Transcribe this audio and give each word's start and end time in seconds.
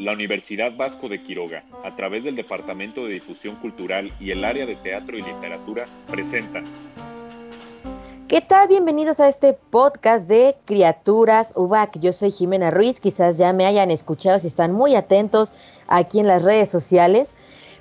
la 0.00 0.12
Universidad 0.12 0.74
Vasco 0.74 1.08
de 1.08 1.22
Quiroga, 1.22 1.62
a 1.84 1.94
través 1.94 2.24
del 2.24 2.34
Departamento 2.34 3.04
de 3.04 3.14
Difusión 3.14 3.56
Cultural 3.56 4.10
y 4.18 4.30
el 4.30 4.44
área 4.44 4.64
de 4.64 4.76
Teatro 4.76 5.18
y 5.18 5.22
Literatura, 5.22 5.84
presenta. 6.10 6.62
¿Qué 8.26 8.40
tal? 8.40 8.68
Bienvenidos 8.68 9.20
a 9.20 9.28
este 9.28 9.52
podcast 9.52 10.26
de 10.26 10.56
Criaturas 10.64 11.52
UBAC. 11.54 11.98
Yo 11.98 12.12
soy 12.12 12.30
Jimena 12.30 12.70
Ruiz, 12.70 12.98
quizás 12.98 13.36
ya 13.36 13.52
me 13.52 13.66
hayan 13.66 13.90
escuchado 13.90 14.38
si 14.38 14.46
están 14.46 14.72
muy 14.72 14.94
atentos 14.94 15.52
aquí 15.86 16.20
en 16.20 16.28
las 16.28 16.44
redes 16.44 16.70
sociales. 16.70 17.34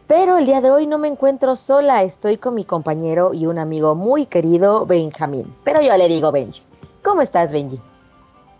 Pero 0.07 0.39
el 0.39 0.45
día 0.45 0.59
de 0.59 0.71
hoy 0.71 0.87
no 0.87 0.97
me 0.97 1.07
encuentro 1.07 1.55
sola, 1.55 2.03
estoy 2.03 2.37
con 2.37 2.55
mi 2.55 2.65
compañero 2.65 3.33
y 3.33 3.45
un 3.45 3.59
amigo 3.59 3.95
muy 3.95 4.25
querido, 4.25 4.85
Benjamín. 4.85 5.55
Pero 5.63 5.81
yo 5.81 5.95
le 5.95 6.07
digo 6.07 6.31
Benji. 6.31 6.63
¿Cómo 7.03 7.21
estás, 7.21 7.53
Benji? 7.53 7.79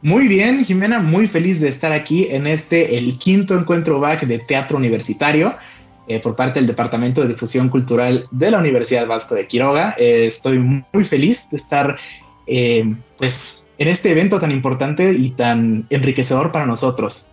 Muy 0.01 0.29
bien, 0.29 0.63
Jimena, 0.63 0.99
muy 0.99 1.27
feliz 1.27 1.59
de 1.59 1.67
estar 1.67 1.91
aquí 1.91 2.27
en 2.29 2.47
este, 2.47 2.97
el 2.97 3.17
quinto 3.17 3.57
encuentro 3.57 3.99
back 3.99 4.21
de 4.21 4.39
teatro 4.39 4.77
universitario 4.77 5.55
eh, 6.07 6.21
por 6.21 6.37
parte 6.37 6.59
del 6.59 6.67
Departamento 6.67 7.21
de 7.21 7.27
Difusión 7.27 7.67
Cultural 7.67 8.25
de 8.31 8.49
la 8.49 8.59
Universidad 8.59 9.07
Vasco 9.07 9.35
de 9.35 9.45
Quiroga. 9.45 9.95
Eh, 9.97 10.25
estoy 10.25 10.57
muy 10.57 11.03
feliz 11.03 11.49
de 11.51 11.57
estar 11.57 11.97
eh, 12.47 12.95
pues, 13.17 13.61
en 13.77 13.89
este 13.89 14.11
evento 14.11 14.39
tan 14.39 14.51
importante 14.51 15.11
y 15.11 15.31
tan 15.31 15.85
enriquecedor 15.89 16.53
para 16.53 16.65
nosotros. 16.65 17.27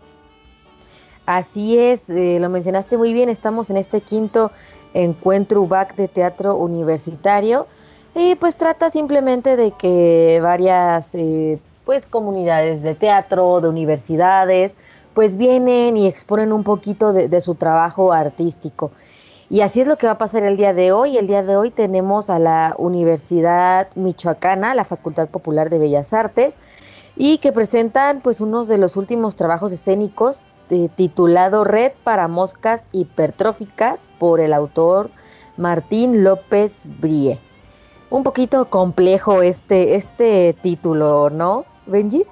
Así 1.24 1.78
es, 1.78 2.08
lo 2.08 2.50
mencionaste 2.50 2.98
muy 2.98 3.12
bien, 3.12 3.28
estamos 3.28 3.70
en 3.70 3.76
este 3.76 4.00
quinto 4.00 4.50
encuentro 4.92 5.66
back 5.66 5.94
de 5.94 6.08
teatro 6.08 6.56
universitario. 6.56 7.68
Y 8.14 8.34
pues 8.36 8.56
trata 8.56 8.90
simplemente 8.90 9.56
de 9.56 9.72
que 9.72 10.40
varias 10.42 11.14
pues 11.86 12.04
comunidades 12.04 12.82
de 12.82 12.96
teatro, 12.96 13.60
de 13.60 13.68
universidades, 13.68 14.74
pues 15.14 15.36
vienen 15.36 15.96
y 15.96 16.06
exponen 16.06 16.52
un 16.52 16.64
poquito 16.64 17.14
de, 17.14 17.40
su 17.40 17.54
trabajo 17.54 18.12
artístico. 18.12 18.90
Y 19.48 19.60
así 19.60 19.80
es 19.80 19.86
lo 19.86 19.96
que 19.96 20.06
va 20.06 20.14
a 20.14 20.18
pasar 20.18 20.42
el 20.42 20.56
día 20.56 20.74
de 20.74 20.90
hoy. 20.90 21.16
El 21.16 21.28
día 21.28 21.44
de 21.44 21.56
hoy 21.56 21.70
tenemos 21.70 22.28
a 22.28 22.40
la 22.40 22.74
Universidad 22.76 23.88
Michoacana, 23.94 24.74
la 24.74 24.82
Facultad 24.82 25.28
Popular 25.28 25.70
de 25.70 25.78
Bellas 25.78 26.12
Artes, 26.12 26.58
y 27.16 27.38
que 27.38 27.52
presentan 27.52 28.20
pues 28.20 28.40
unos 28.40 28.66
de 28.66 28.78
los 28.78 28.96
últimos 28.96 29.36
trabajos 29.36 29.70
escénicos 29.70 30.44
eh, 30.70 30.88
titulado 30.94 31.62
Red 31.62 31.92
para 32.02 32.26
Moscas 32.26 32.88
Hipertróficas 32.90 34.08
por 34.18 34.40
el 34.40 34.52
autor 34.52 35.10
Martín 35.56 36.24
López 36.24 36.82
Brie. 37.00 37.38
Un 38.10 38.24
poquito 38.24 38.68
complejo 38.68 39.40
este, 39.42 39.94
este 39.94 40.52
título, 40.60 41.30
¿no? 41.30 41.64
Benji? 41.86 42.24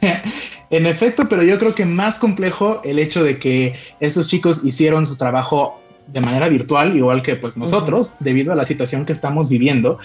en 0.70 0.86
efecto, 0.86 1.28
pero 1.28 1.42
yo 1.42 1.58
creo 1.58 1.74
que 1.74 1.84
más 1.84 2.18
complejo 2.18 2.80
el 2.84 2.98
hecho 2.98 3.24
de 3.24 3.38
que 3.38 3.74
estos 4.00 4.28
chicos 4.28 4.64
hicieron 4.64 5.06
su 5.06 5.16
trabajo 5.16 5.80
de 6.06 6.20
manera 6.20 6.48
virtual, 6.48 6.96
igual 6.96 7.22
que 7.22 7.36
pues 7.36 7.56
nosotros, 7.56 8.14
debido 8.20 8.52
a 8.52 8.56
la 8.56 8.64
situación 8.64 9.04
que 9.04 9.12
estamos 9.12 9.48
viviendo. 9.48 9.98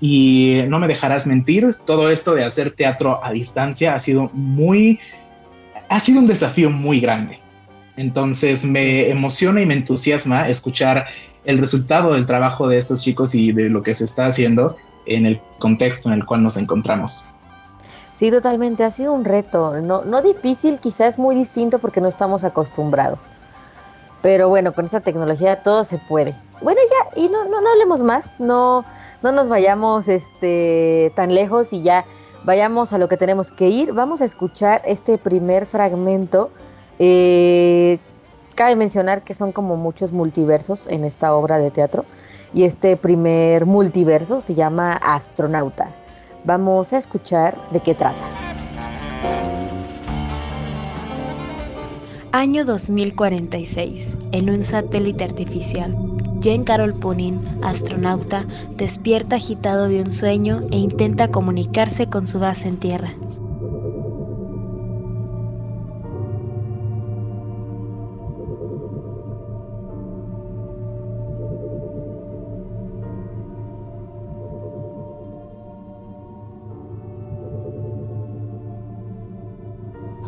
Y 0.00 0.60
no 0.68 0.78
me 0.78 0.88
dejarás 0.88 1.26
mentir, 1.26 1.74
todo 1.86 2.10
esto 2.10 2.34
de 2.34 2.44
hacer 2.44 2.72
teatro 2.72 3.24
a 3.24 3.32
distancia 3.32 3.94
ha 3.94 4.00
sido 4.00 4.30
muy, 4.34 5.00
ha 5.88 5.98
sido 6.00 6.20
un 6.20 6.26
desafío 6.26 6.68
muy 6.68 7.00
grande. 7.00 7.38
Entonces 7.96 8.66
me 8.66 9.08
emociona 9.08 9.62
y 9.62 9.66
me 9.66 9.72
entusiasma 9.72 10.48
escuchar 10.50 11.06
el 11.46 11.56
resultado 11.58 12.12
del 12.12 12.26
trabajo 12.26 12.68
de 12.68 12.76
estos 12.76 13.02
chicos 13.02 13.34
y 13.34 13.52
de 13.52 13.70
lo 13.70 13.82
que 13.82 13.94
se 13.94 14.04
está 14.04 14.26
haciendo 14.26 14.76
en 15.06 15.24
el 15.24 15.40
contexto 15.58 16.10
en 16.10 16.16
el 16.18 16.26
cual 16.26 16.42
nos 16.42 16.58
encontramos. 16.58 17.28
Sí, 18.16 18.30
totalmente. 18.30 18.82
Ha 18.82 18.90
sido 18.90 19.12
un 19.12 19.26
reto. 19.26 19.78
No, 19.82 20.02
no 20.02 20.22
difícil, 20.22 20.78
quizás 20.80 21.18
muy 21.18 21.34
distinto 21.34 21.78
porque 21.78 22.00
no 22.00 22.08
estamos 22.08 22.44
acostumbrados. 22.44 23.28
Pero 24.22 24.48
bueno, 24.48 24.74
con 24.74 24.86
esta 24.86 25.00
tecnología 25.00 25.62
todo 25.62 25.84
se 25.84 25.98
puede. 25.98 26.34
Bueno, 26.62 26.80
ya, 26.90 27.20
y 27.20 27.28
no, 27.28 27.44
no, 27.44 27.60
no 27.60 27.68
hablemos 27.68 28.02
más, 28.02 28.40
no, 28.40 28.86
no 29.22 29.32
nos 29.32 29.50
vayamos 29.50 30.08
este, 30.08 31.12
tan 31.14 31.34
lejos 31.34 31.74
y 31.74 31.82
ya 31.82 32.06
vayamos 32.44 32.94
a 32.94 32.98
lo 32.98 33.06
que 33.10 33.18
tenemos 33.18 33.52
que 33.52 33.68
ir. 33.68 33.92
Vamos 33.92 34.22
a 34.22 34.24
escuchar 34.24 34.80
este 34.86 35.18
primer 35.18 35.66
fragmento. 35.66 36.50
Eh, 36.98 37.98
cabe 38.54 38.76
mencionar 38.76 39.24
que 39.24 39.34
son 39.34 39.52
como 39.52 39.76
muchos 39.76 40.12
multiversos 40.12 40.86
en 40.86 41.04
esta 41.04 41.34
obra 41.34 41.58
de 41.58 41.70
teatro. 41.70 42.06
Y 42.54 42.64
este 42.64 42.96
primer 42.96 43.66
multiverso 43.66 44.40
se 44.40 44.54
llama 44.54 44.94
Astronauta. 44.94 46.05
Vamos 46.46 46.92
a 46.92 46.98
escuchar 46.98 47.58
de 47.72 47.80
qué 47.80 47.96
trata. 47.96 48.24
Año 52.30 52.64
2046. 52.64 54.16
En 54.30 54.50
un 54.50 54.62
satélite 54.62 55.24
artificial. 55.24 55.96
Jen 56.40 56.62
Carol 56.62 56.94
Punin, 56.94 57.40
astronauta, 57.64 58.44
despierta 58.76 59.36
agitado 59.36 59.88
de 59.88 60.00
un 60.00 60.12
sueño 60.12 60.62
e 60.70 60.76
intenta 60.76 61.32
comunicarse 61.32 62.08
con 62.08 62.28
su 62.28 62.38
base 62.38 62.68
en 62.68 62.76
tierra. 62.76 63.10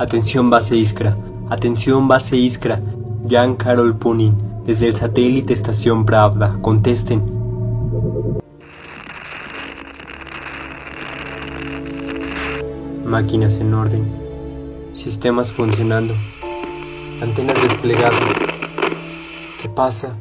Atención 0.01 0.49
base 0.49 0.77
Iskra, 0.77 1.17
atención 1.51 2.07
base 2.07 2.37
Iskra, 2.37 2.81
Jan 3.29 3.57
Carol 3.57 3.97
Punin, 3.97 4.33
desde 4.65 4.87
el 4.87 4.95
satélite 4.95 5.53
estación 5.53 6.05
Pravda, 6.05 6.57
contesten. 6.63 7.21
Máquinas 13.05 13.59
en 13.59 13.75
orden, 13.75 14.07
sistemas 14.93 15.51
funcionando, 15.51 16.15
antenas 17.21 17.61
desplegadas. 17.61 18.37
¿Qué 19.61 19.69
pasa? 19.69 20.17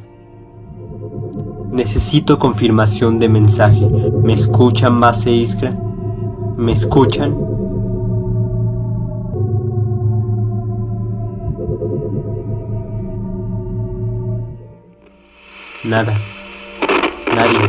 Necesito 1.70 2.36
confirmación 2.40 3.20
de 3.20 3.28
mensaje. 3.28 3.86
¿Me 4.24 4.32
escuchan, 4.32 4.98
base 5.00 5.30
Iskra? 5.30 5.72
¿Me 6.56 6.72
escuchan? 6.72 7.47
Nada. 15.88 16.20
Nadie. 17.34 17.60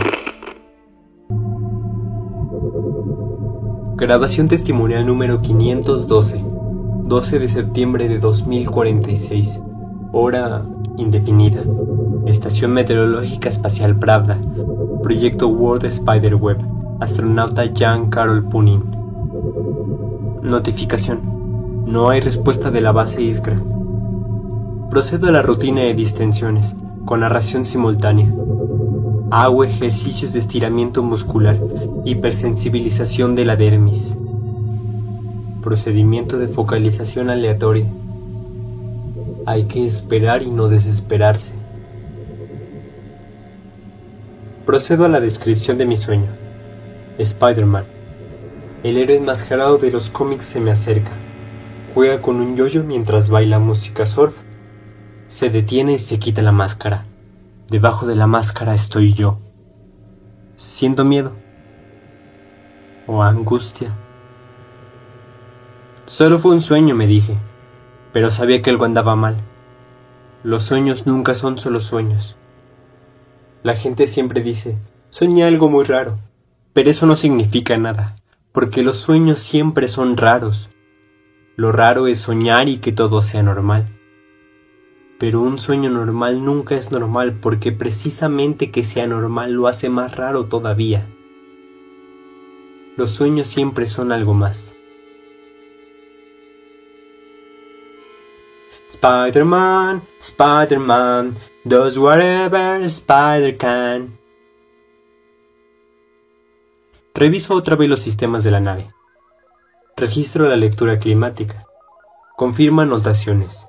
Grabación 3.95 4.49
testimonial 4.49 5.05
número 5.05 5.41
512. 5.41 6.43
12 7.05 7.39
de 7.39 7.47
septiembre 7.47 8.09
de 8.09 8.19
2046. 8.19 9.61
Hora 10.11 10.65
indefinida. 10.97 11.61
Estación 12.25 12.73
Meteorológica 12.73 13.47
Espacial 13.47 13.97
Pravda. 13.97 14.37
Proyecto 15.01 15.47
World 15.47 15.89
Spiderweb. 15.89 16.57
Astronauta 16.99 17.71
Jan 17.73 18.09
Carol 18.09 18.43
Punin. 18.43 18.83
Notificación. 20.43 21.85
No 21.85 22.09
hay 22.09 22.19
respuesta 22.19 22.69
de 22.69 22.81
la 22.81 22.91
base 22.91 23.21
Iskra. 23.21 23.55
Procedo 24.89 25.29
a 25.29 25.31
la 25.31 25.41
rutina 25.41 25.83
de 25.83 25.93
distensiones 25.93 26.75
con 27.09 27.21
narración 27.21 27.65
simultánea. 27.65 28.31
Hago 29.31 29.63
ejercicios 29.63 30.33
de 30.33 30.37
estiramiento 30.37 31.01
muscular, 31.01 31.59
hipersensibilización 32.05 33.33
de 33.33 33.45
la 33.45 33.55
dermis. 33.55 34.15
Procedimiento 35.63 36.37
de 36.37 36.47
focalización 36.47 37.31
aleatoria. 37.31 37.87
Hay 39.47 39.63
que 39.63 39.87
esperar 39.87 40.43
y 40.43 40.51
no 40.51 40.67
desesperarse. 40.67 41.53
Procedo 44.67 45.05
a 45.05 45.09
la 45.09 45.19
descripción 45.19 45.79
de 45.79 45.87
mi 45.87 45.97
sueño. 45.97 46.29
Spider-Man. 47.17 47.85
El 48.83 48.97
héroe 48.99 49.17
enmascarado 49.17 49.79
de 49.79 49.89
los 49.89 50.11
cómics 50.11 50.45
se 50.45 50.59
me 50.59 50.69
acerca. 50.69 51.13
Juega 51.95 52.21
con 52.21 52.35
un 52.35 52.55
yoyo 52.55 52.83
mientras 52.83 53.31
baila 53.31 53.57
música 53.57 54.05
surf 54.05 54.43
se 55.29 55.51
detiene 55.51 55.93
y 55.93 55.99
se 55.99 56.17
quita 56.17 56.41
la 56.41 56.51
máscara. 56.51 57.05
Debajo 57.69 58.07
de 58.07 58.15
la 58.15 58.25
máscara 58.25 58.73
estoy 58.73 59.13
yo. 59.13 59.39
Siento 60.55 61.05
miedo. 61.05 61.33
O 63.05 63.21
angustia. 63.21 63.95
Solo 66.07 66.39
fue 66.39 66.53
un 66.53 66.61
sueño, 66.61 66.95
me 66.95 67.05
dije, 67.05 67.37
pero 68.11 68.31
sabía 68.31 68.63
que 68.63 68.71
algo 68.71 68.85
andaba 68.85 69.15
mal. 69.15 69.37
Los 70.41 70.63
sueños 70.63 71.05
nunca 71.05 71.35
son 71.35 71.59
solo 71.59 71.79
sueños. 71.79 72.35
La 73.61 73.75
gente 73.75 74.07
siempre 74.07 74.41
dice, 74.41 74.79
soñé 75.11 75.43
algo 75.43 75.69
muy 75.69 75.85
raro, 75.85 76.15
pero 76.73 76.89
eso 76.89 77.05
no 77.05 77.15
significa 77.15 77.77
nada, 77.77 78.15
porque 78.51 78.81
los 78.81 78.97
sueños 78.97 79.39
siempre 79.39 79.87
son 79.87 80.17
raros. 80.17 80.71
Lo 81.55 81.71
raro 81.71 82.07
es 82.07 82.17
soñar 82.17 82.67
y 82.67 82.77
que 82.77 82.91
todo 82.91 83.21
sea 83.21 83.43
normal. 83.43 83.98
Pero 85.19 85.41
un 85.41 85.59
sueño 85.59 85.89
normal 85.89 86.45
nunca 86.45 86.75
es 86.75 86.91
normal 86.91 87.33
porque 87.41 87.73
precisamente 87.73 88.71
que 88.71 88.85
sea 88.85 89.05
normal 89.05 89.51
lo 89.51 89.67
hace 89.67 89.89
más 89.89 90.15
raro 90.15 90.45
todavía. 90.45 91.05
Los 92.95 93.11
sueños 93.11 93.47
siempre 93.47 93.85
son 93.85 94.11
algo 94.11 94.33
más. 94.33 94.75
Spider-Man, 98.89 100.01
Spider-Man, 100.19 101.35
does 101.63 101.97
whatever 101.97 102.81
Spider 102.83 103.55
can. 103.55 104.17
Reviso 107.13 107.53
otra 107.55 107.75
vez 107.75 107.89
los 107.89 107.99
sistemas 107.99 108.43
de 108.43 108.51
la 108.51 108.59
nave. 108.59 108.87
Registro 109.95 110.47
la 110.47 110.55
lectura 110.55 110.97
climática. 110.97 111.65
Confirma 112.35 112.83
anotaciones. 112.83 113.68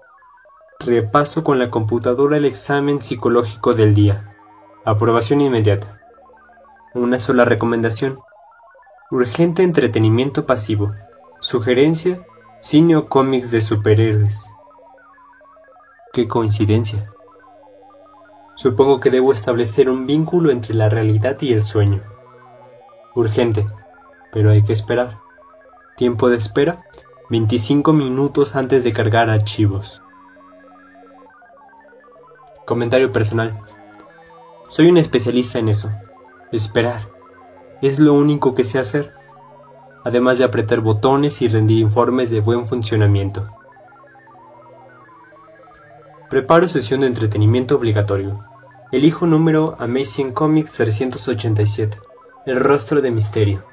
Repaso 0.86 1.44
con 1.44 1.58
la 1.58 1.70
computadora 1.70 2.38
el 2.38 2.46
examen 2.46 3.02
psicológico 3.02 3.74
del 3.74 3.94
día. 3.94 4.34
Aprobación 4.86 5.42
inmediata. 5.42 6.00
Una 6.94 7.18
sola 7.18 7.44
recomendación. 7.44 8.18
Urgente 9.10 9.62
entretenimiento 9.62 10.46
pasivo. 10.46 10.94
Sugerencia, 11.38 12.24
cine 12.62 12.96
o 12.96 13.10
cómics 13.10 13.50
de 13.50 13.60
superhéroes. 13.60 14.50
Qué 16.14 16.26
coincidencia. 16.26 17.12
Supongo 18.56 19.00
que 19.00 19.10
debo 19.10 19.32
establecer 19.32 19.90
un 19.90 20.06
vínculo 20.06 20.50
entre 20.50 20.74
la 20.74 20.88
realidad 20.88 21.36
y 21.42 21.52
el 21.52 21.62
sueño. 21.62 22.02
Urgente, 23.14 23.66
pero 24.32 24.50
hay 24.50 24.62
que 24.62 24.72
esperar. 24.72 25.18
Tiempo 25.98 26.30
de 26.30 26.38
espera, 26.38 26.86
25 27.28 27.92
minutos 27.92 28.56
antes 28.56 28.82
de 28.82 28.94
cargar 28.94 29.28
archivos. 29.28 30.02
Comentario 32.70 33.10
personal. 33.10 33.60
Soy 34.68 34.88
un 34.88 34.96
especialista 34.96 35.58
en 35.58 35.70
eso. 35.70 35.90
Esperar. 36.52 37.00
Es 37.82 37.98
lo 37.98 38.14
único 38.14 38.54
que 38.54 38.64
sé 38.64 38.78
hacer. 38.78 39.12
Además 40.04 40.38
de 40.38 40.44
apretar 40.44 40.78
botones 40.78 41.42
y 41.42 41.48
rendir 41.48 41.80
informes 41.80 42.30
de 42.30 42.38
buen 42.38 42.66
funcionamiento. 42.66 43.50
Preparo 46.28 46.68
sesión 46.68 47.00
de 47.00 47.08
entretenimiento 47.08 47.74
obligatorio. 47.74 48.38
Elijo 48.92 49.26
número 49.26 49.74
Amazing 49.80 50.30
Comics 50.30 50.74
387. 50.74 51.98
El 52.46 52.60
rostro 52.60 53.00
de 53.00 53.10
misterio. 53.10 53.64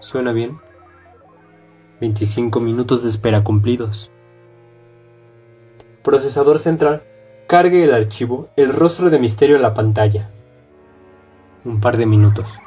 ¿Suena 0.00 0.32
bien? 0.32 0.60
25 2.02 2.60
minutos 2.60 3.02
de 3.02 3.08
espera 3.08 3.42
cumplidos. 3.42 4.10
Procesador 6.02 6.58
central. 6.58 7.02
Cargue 7.48 7.82
el 7.82 7.94
archivo 7.94 8.50
El 8.56 8.74
rostro 8.74 9.08
de 9.08 9.18
misterio 9.18 9.56
en 9.56 9.62
la 9.62 9.72
pantalla. 9.72 10.28
Un 11.64 11.80
par 11.80 11.96
de 11.96 12.04
minutos. 12.04 12.58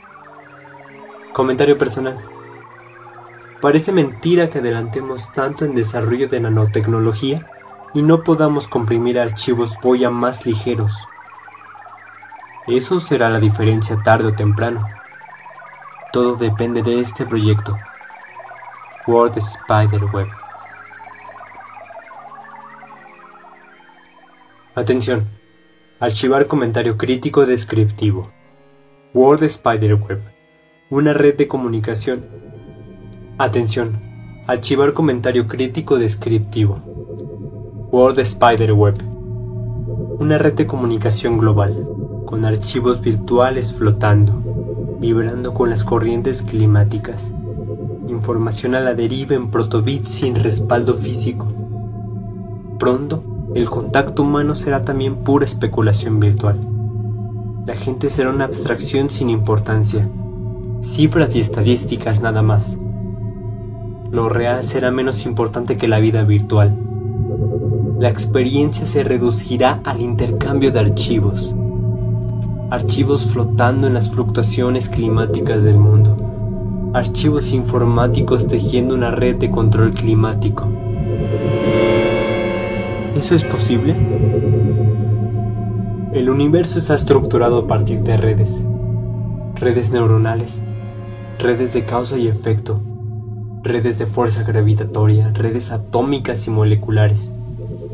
Comentario 1.33 1.77
personal. 1.77 2.17
Parece 3.61 3.91
mentira 3.91 4.49
que 4.49 4.57
adelantemos 4.57 5.31
tanto 5.33 5.65
en 5.65 5.75
desarrollo 5.75 6.27
de 6.29 6.39
nanotecnología 6.39 7.47
y 7.93 8.01
no 8.01 8.23
podamos 8.23 8.67
comprimir 8.67 9.19
archivos 9.19 9.77
Boya 9.83 10.09
más 10.09 10.47
ligeros. 10.47 10.97
Eso 12.65 12.99
será 12.99 13.29
la 13.29 13.39
diferencia 13.39 13.97
tarde 14.03 14.29
o 14.29 14.33
temprano. 14.33 14.83
Todo 16.11 16.37
depende 16.37 16.81
de 16.81 16.99
este 16.99 17.23
proyecto. 17.27 17.77
Word 19.05 19.39
Spiderweb. 19.39 20.40
Atención. 24.73 25.25
Archivar 25.99 26.47
comentario 26.47 26.97
crítico 26.97 27.45
descriptivo. 27.45 28.31
Word 29.13 29.43
Spiderweb. 29.49 30.21
Una 30.89 31.11
red 31.11 31.35
de 31.35 31.49
comunicación. 31.49 32.23
Atención. 33.37 33.99
Archivar 34.47 34.93
comentario 34.93 35.45
crítico 35.45 35.99
descriptivo. 35.99 36.79
Word 37.91 38.23
Spiderweb. 38.23 38.95
Una 40.19 40.37
red 40.37 40.53
de 40.53 40.67
comunicación 40.67 41.37
global, 41.37 41.85
con 42.25 42.45
archivos 42.45 43.01
virtuales 43.01 43.73
flotando, 43.73 44.41
vibrando 45.01 45.53
con 45.53 45.69
las 45.69 45.83
corrientes 45.83 46.43
climáticas. 46.43 47.33
Información 48.07 48.75
a 48.75 48.79
la 48.79 48.93
deriva 48.93 49.35
en 49.35 49.51
protobits 49.51 50.07
sin 50.07 50.35
respaldo 50.35 50.93
físico. 50.93 51.51
Pronto, 52.79 53.30
el 53.53 53.69
contacto 53.69 54.23
humano 54.23 54.55
será 54.55 54.83
también 54.83 55.17
pura 55.17 55.43
especulación 55.43 56.21
virtual. 56.21 56.57
La 57.65 57.75
gente 57.75 58.09
será 58.09 58.29
una 58.29 58.45
abstracción 58.45 59.09
sin 59.09 59.29
importancia, 59.29 60.07
cifras 60.81 61.35
y 61.35 61.41
estadísticas 61.41 62.21
nada 62.21 62.41
más. 62.41 62.77
Lo 64.09 64.29
real 64.29 64.63
será 64.63 64.89
menos 64.89 65.25
importante 65.25 65.77
que 65.77 65.89
la 65.89 65.99
vida 65.99 66.23
virtual. 66.23 66.73
La 67.99 68.09
experiencia 68.09 68.85
se 68.85 69.03
reducirá 69.03 69.81
al 69.83 70.01
intercambio 70.01 70.71
de 70.71 70.79
archivos. 70.79 71.53
Archivos 72.69 73.25
flotando 73.25 73.85
en 73.85 73.95
las 73.95 74.09
fluctuaciones 74.09 74.87
climáticas 74.87 75.65
del 75.65 75.77
mundo. 75.77 76.15
Archivos 76.93 77.51
informáticos 77.51 78.47
tejiendo 78.47 78.95
una 78.95 79.11
red 79.11 79.35
de 79.35 79.51
control 79.51 79.91
climático. 79.91 80.67
¿Eso 83.21 83.35
es 83.35 83.43
posible? 83.43 83.93
El 86.11 86.27
universo 86.27 86.79
está 86.79 86.95
estructurado 86.95 87.59
a 87.59 87.67
partir 87.67 88.01
de 88.01 88.17
redes. 88.17 88.65
Redes 89.53 89.91
neuronales, 89.91 90.59
redes 91.37 91.71
de 91.73 91.85
causa 91.85 92.17
y 92.17 92.27
efecto, 92.27 92.81
redes 93.61 93.99
de 93.99 94.07
fuerza 94.07 94.41
gravitatoria, 94.41 95.29
redes 95.35 95.71
atómicas 95.71 96.47
y 96.47 96.49
moleculares 96.49 97.31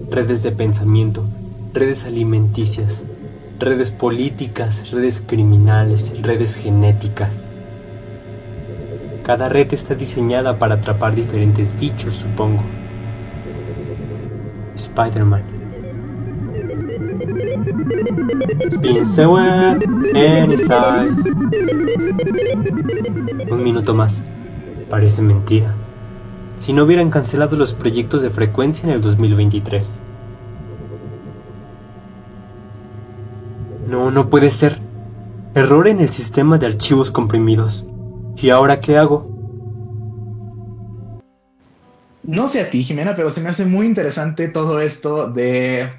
redes 0.10 0.44
de 0.44 0.54
pensamiento, 0.54 1.26
redes 1.74 2.06
alimenticias, 2.06 3.04
redes 3.60 3.92
políticas, 3.92 4.92
redes 4.92 5.22
criminales, 5.28 6.22
redes 6.22 6.56
genéticas. 6.56 7.50
Cada 9.24 9.50
red 9.50 9.74
está 9.74 9.94
diseñada 9.94 10.58
para 10.58 10.76
atrapar 10.76 11.16
diferentes 11.16 11.78
bichos, 11.78 12.16
supongo. 12.16 12.64
Spider-Man. 14.78 15.44
Spins 18.72 19.18
web 19.18 19.84
Un 23.50 23.64
minuto 23.64 23.94
más. 23.94 24.24
Parece 24.90 25.22
mentira 25.22 25.74
si 26.60 26.74
no 26.74 26.84
hubieran 26.84 27.10
cancelado 27.10 27.56
los 27.56 27.74
proyectos 27.74 28.22
de 28.22 28.30
frecuencia 28.30 28.88
en 28.88 28.96
el 28.96 29.02
2023. 29.02 30.02
No, 33.88 34.12
no 34.12 34.30
puede 34.30 34.52
ser. 34.52 34.80
Error 35.54 35.88
en 35.88 36.02
el 36.02 36.10
sistema 36.10 36.58
de 36.58 36.68
archivos 36.68 37.12
comprimidos. 37.12 37.86
¿Y 38.36 38.50
ahora 38.50 38.80
qué 38.80 38.98
hago? 38.98 39.37
No 42.28 42.50
sé 42.50 42.60
a 42.60 42.70
ti, 42.70 42.84
Jimena, 42.84 43.16
pero 43.16 43.32
se 43.32 43.40
me 43.40 43.48
hace 43.48 43.66
muy 43.66 43.86
interesante 43.86 44.50
todo 44.50 44.82
esto 44.82 45.32
de 45.32 45.90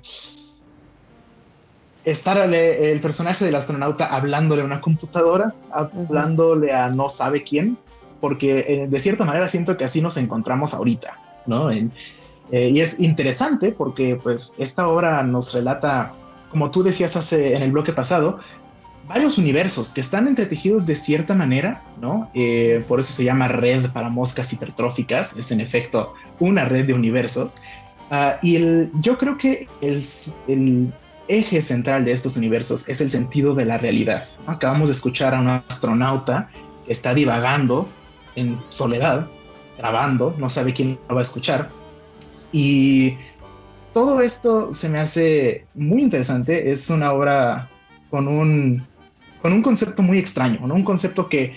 estar 2.04 2.37
el 2.52 3.00
personaje 3.00 3.47
del 3.47 3.54
astronauta 3.54 4.14
hablándole 4.14 4.61
a 4.61 4.66
una 4.66 4.82
computadora, 4.82 5.54
hablándole 5.73 6.70
a 6.73 6.90
no 6.90 7.08
sabe 7.08 7.44
quién, 7.44 7.78
porque 8.20 8.64
eh, 8.68 8.88
de 8.88 9.00
cierta 9.00 9.25
manera 9.25 9.49
siento 9.49 9.78
que 9.78 9.87
así 9.87 10.02
nos 10.02 10.18
encontramos 10.18 10.75
ahorita, 10.75 11.18
¿no? 11.47 11.70
Eh, 11.70 11.88
y 12.50 12.80
es 12.80 13.00
interesante 13.00 13.73
porque 13.73 14.20
pues 14.23 14.54
esta 14.58 14.87
obra 14.87 15.23
nos 15.23 15.54
relata, 15.54 16.12
como 16.50 16.70
tú 16.70 16.82
decías 16.82 17.16
hace 17.16 17.54
en 17.54 17.62
el 17.62 17.73
bloque 17.73 17.94
pasado, 17.94 18.38
varios 19.08 19.38
universos 19.38 19.92
que 19.92 20.02
están 20.02 20.28
entretejidos 20.28 20.86
de 20.86 20.94
cierta 20.94 21.34
manera, 21.34 21.82
¿no? 22.00 22.30
Eh, 22.34 22.84
por 22.86 23.00
eso 23.00 23.12
se 23.12 23.24
llama 23.24 23.48
red 23.48 23.90
para 23.90 24.10
moscas 24.10 24.52
hipertróficas, 24.52 25.36
es 25.36 25.50
en 25.50 25.60
efecto 25.60 26.14
una 26.38 26.66
red 26.66 26.86
de 26.86 26.94
universos. 26.94 27.56
Ah, 28.10 28.38
y 28.42 28.56
el, 28.56 28.90
yo 29.00 29.16
creo 29.16 29.38
que 29.38 29.66
el, 29.80 30.02
el, 30.46 30.92
eje 31.28 31.60
central 31.60 32.06
de 32.06 32.12
estos 32.12 32.38
universos 32.38 32.88
es 32.88 33.02
el 33.02 33.10
sentido 33.10 33.54
de 33.54 33.66
la 33.66 33.76
realidad. 33.76 34.26
Acabamos 34.46 34.88
de 34.88 34.94
escuchar 34.94 35.34
a 35.34 35.40
un 35.40 35.48
astronauta 35.48 36.48
que 36.86 36.92
está 36.92 37.12
divagando 37.12 37.86
en 38.34 38.58
soledad, 38.70 39.26
grabando, 39.76 40.34
no 40.38 40.48
sabe 40.48 40.72
quién 40.72 40.98
lo 41.08 41.16
va 41.16 41.20
a 41.20 41.22
escuchar. 41.22 41.68
Y 42.50 43.14
todo 43.92 44.22
esto 44.22 44.72
se 44.72 44.88
me 44.88 44.98
hace 44.98 45.66
muy 45.74 46.00
interesante, 46.00 46.72
es 46.72 46.88
una 46.88 47.12
obra 47.12 47.68
con 48.10 48.26
un, 48.26 48.86
con 49.42 49.52
un 49.52 49.62
concepto 49.62 50.02
muy 50.02 50.18
extraño, 50.18 50.66
¿no? 50.66 50.75
un 50.75 50.85
concepto 50.85 51.28
que 51.28 51.57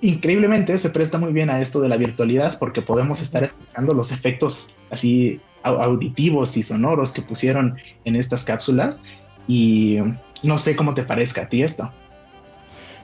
increíblemente 0.00 0.78
se 0.78 0.90
presta 0.90 1.18
muy 1.18 1.32
bien 1.32 1.50
a 1.50 1.60
esto 1.60 1.80
de 1.80 1.88
la 1.88 1.96
virtualidad 1.96 2.58
porque 2.58 2.80
podemos 2.82 3.20
estar 3.20 3.44
escuchando 3.44 3.92
los 3.92 4.12
efectos 4.12 4.74
así 4.90 5.40
auditivos 5.62 6.56
y 6.56 6.62
sonoros 6.62 7.12
que 7.12 7.20
pusieron 7.20 7.76
en 8.04 8.16
estas 8.16 8.44
cápsulas 8.44 9.02
y 9.46 9.98
no 10.42 10.56
sé 10.56 10.74
cómo 10.74 10.94
te 10.94 11.02
parezca 11.02 11.42
a 11.42 11.48
ti 11.48 11.62
esto. 11.62 11.90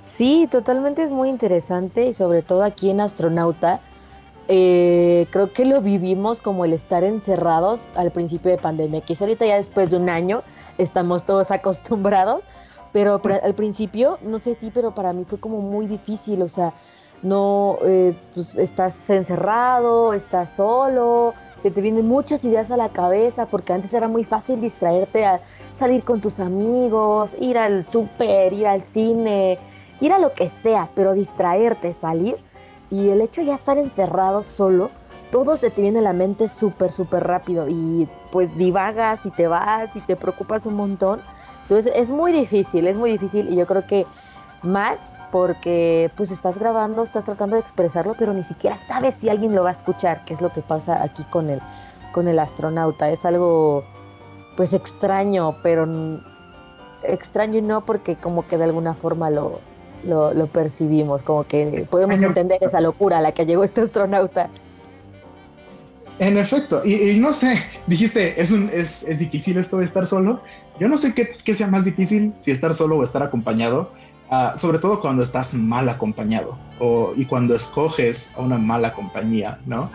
Sí, 0.06 0.48
totalmente 0.50 1.02
es 1.02 1.10
muy 1.10 1.28
interesante 1.28 2.06
y 2.06 2.14
sobre 2.14 2.42
todo 2.42 2.62
aquí 2.62 2.90
en 2.90 3.00
Astronauta 3.00 3.80
eh, 4.48 5.26
creo 5.30 5.52
que 5.52 5.64
lo 5.64 5.80
vivimos 5.80 6.38
como 6.38 6.64
el 6.64 6.72
estar 6.72 7.02
encerrados 7.02 7.90
al 7.96 8.12
principio 8.12 8.52
de 8.52 8.58
pandemia, 8.58 9.00
quizá 9.00 9.24
ahorita 9.24 9.44
ya 9.44 9.56
después 9.56 9.90
de 9.90 9.96
un 9.96 10.08
año 10.08 10.44
estamos 10.78 11.24
todos 11.24 11.50
acostumbrados, 11.50 12.44
pero 12.96 13.20
al 13.42 13.54
principio, 13.54 14.18
no 14.22 14.38
sé 14.38 14.52
a 14.52 14.54
ti, 14.54 14.70
pero 14.72 14.94
para 14.94 15.12
mí 15.12 15.26
fue 15.26 15.38
como 15.38 15.60
muy 15.60 15.86
difícil, 15.86 16.40
o 16.40 16.48
sea, 16.48 16.72
no, 17.20 17.76
eh, 17.84 18.16
pues 18.32 18.56
estás 18.56 19.10
encerrado, 19.10 20.14
estás 20.14 20.56
solo, 20.56 21.34
se 21.58 21.70
te 21.70 21.82
vienen 21.82 22.08
muchas 22.08 22.42
ideas 22.46 22.70
a 22.70 22.78
la 22.78 22.88
cabeza, 22.88 23.44
porque 23.44 23.74
antes 23.74 23.92
era 23.92 24.08
muy 24.08 24.24
fácil 24.24 24.62
distraerte 24.62 25.26
a 25.26 25.42
salir 25.74 26.04
con 26.04 26.22
tus 26.22 26.40
amigos, 26.40 27.36
ir 27.38 27.58
al 27.58 27.86
súper, 27.86 28.54
ir 28.54 28.66
al 28.66 28.82
cine, 28.82 29.58
ir 30.00 30.14
a 30.14 30.18
lo 30.18 30.32
que 30.32 30.48
sea, 30.48 30.88
pero 30.94 31.12
distraerte, 31.12 31.92
salir 31.92 32.38
y 32.90 33.10
el 33.10 33.20
hecho 33.20 33.42
de 33.42 33.48
ya 33.48 33.56
estar 33.56 33.76
encerrado 33.76 34.42
solo, 34.42 34.88
todo 35.30 35.58
se 35.58 35.68
te 35.68 35.82
viene 35.82 35.98
a 35.98 36.02
la 36.02 36.14
mente 36.14 36.48
súper, 36.48 36.90
súper 36.90 37.24
rápido 37.24 37.68
y 37.68 38.08
pues 38.32 38.56
divagas 38.56 39.26
y 39.26 39.30
te 39.32 39.48
vas 39.48 39.96
y 39.96 40.00
te 40.00 40.16
preocupas 40.16 40.64
un 40.64 40.76
montón. 40.76 41.20
Entonces 41.68 41.92
es 41.96 42.10
muy 42.10 42.32
difícil, 42.32 42.86
es 42.86 42.96
muy 42.96 43.10
difícil 43.10 43.48
y 43.48 43.56
yo 43.56 43.66
creo 43.66 43.86
que 43.86 44.06
más 44.62 45.14
porque 45.32 46.10
pues 46.16 46.30
estás 46.30 46.58
grabando, 46.58 47.02
estás 47.02 47.24
tratando 47.24 47.56
de 47.56 47.60
expresarlo, 47.60 48.14
pero 48.16 48.32
ni 48.32 48.44
siquiera 48.44 48.78
sabes 48.78 49.16
si 49.16 49.28
alguien 49.28 49.54
lo 49.54 49.64
va 49.64 49.70
a 49.70 49.72
escuchar, 49.72 50.24
que 50.24 50.34
es 50.34 50.40
lo 50.40 50.52
que 50.52 50.62
pasa 50.62 51.02
aquí 51.02 51.24
con 51.24 51.50
el, 51.50 51.60
con 52.12 52.28
el 52.28 52.38
astronauta. 52.38 53.10
Es 53.10 53.24
algo 53.24 53.84
pues 54.56 54.72
extraño, 54.72 55.56
pero 55.62 55.86
extraño 57.02 57.58
y 57.58 57.62
no 57.62 57.84
porque 57.84 58.14
como 58.14 58.46
que 58.46 58.58
de 58.58 58.64
alguna 58.64 58.94
forma 58.94 59.28
lo, 59.30 59.60
lo, 60.04 60.46
percibimos, 60.46 61.22
como 61.22 61.44
que 61.44 61.86
podemos 61.90 62.22
entender 62.22 62.58
esa 62.60 62.80
locura 62.80 63.18
a 63.18 63.20
la 63.20 63.32
que 63.32 63.44
llegó 63.44 63.64
este 63.64 63.80
astronauta. 63.80 64.50
En 66.18 66.38
efecto, 66.38 66.82
y, 66.84 67.18
no 67.18 67.34
sé, 67.34 67.62
dijiste, 67.86 68.40
es, 68.40 68.50
un, 68.50 68.70
es, 68.72 69.04
difícil 69.18 69.58
esto 69.58 69.76
de 69.78 69.84
estar 69.84 70.06
solo. 70.06 70.40
Yo 70.80 70.88
no 70.88 70.96
sé 70.96 71.14
qué, 71.14 71.54
sea 71.54 71.68
más 71.68 71.84
difícil, 71.84 72.32
si 72.38 72.50
estar 72.50 72.74
solo 72.74 72.98
o 72.98 73.04
estar 73.04 73.22
acompañado, 73.22 73.90
ah, 74.30 74.54
sobre 74.56 74.78
todo 74.78 75.00
cuando 75.00 75.22
estás 75.22 75.54
mal 75.54 75.88
acompañado 75.88 76.58
o, 76.78 77.12
y 77.16 77.24
cuando 77.24 77.54
escoges 77.54 78.30
a 78.36 78.40
una 78.42 78.58
mala 78.58 78.92
compañía, 78.92 79.58
¿no? 79.66 79.90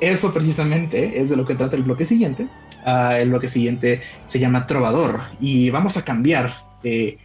eso 0.00 0.32
precisamente 0.32 1.20
es 1.20 1.30
de 1.30 1.36
lo 1.36 1.44
que 1.44 1.56
trata 1.56 1.74
el 1.74 1.82
bloque 1.82 2.04
siguiente. 2.04 2.46
Ah, 2.86 3.18
el 3.18 3.30
bloque 3.30 3.48
siguiente 3.48 4.02
se 4.26 4.38
llama 4.38 4.66
Trovador 4.66 5.22
y 5.40 5.70
vamos 5.70 5.96
a 5.96 6.04
cambiar 6.04 6.54
el 6.84 7.18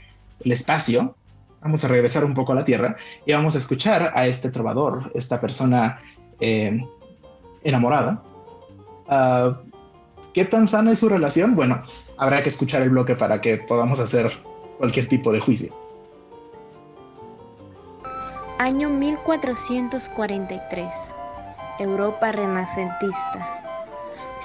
espacio 0.45 1.13
vamos 1.61 1.83
a 1.83 1.87
regresar 1.87 2.23
un 2.23 2.33
poco 2.33 2.51
a 2.51 2.55
la 2.55 2.65
Tierra 2.65 2.95
y 3.25 3.33
vamos 3.33 3.55
a 3.55 3.57
escuchar 3.57 4.11
a 4.15 4.27
este 4.27 4.49
trovador, 4.49 5.11
esta 5.13 5.41
persona 5.41 6.01
eh, 6.39 6.79
enamorada. 7.63 8.23
Ah, 9.07 9.59
¿Qué 10.39 10.45
tan 10.45 10.69
sana 10.69 10.93
es 10.93 10.99
su 10.99 11.09
relación? 11.09 11.53
Bueno, 11.53 11.83
habrá 12.15 12.41
que 12.41 12.47
escuchar 12.47 12.81
el 12.81 12.91
bloque 12.91 13.13
para 13.13 13.41
que 13.41 13.57
podamos 13.57 13.99
hacer 13.99 14.31
cualquier 14.77 15.09
tipo 15.09 15.33
de 15.33 15.41
juicio. 15.41 15.75
Año 18.57 18.89
1443. 18.89 21.13
Europa 21.79 22.31
renacentista. 22.31 23.99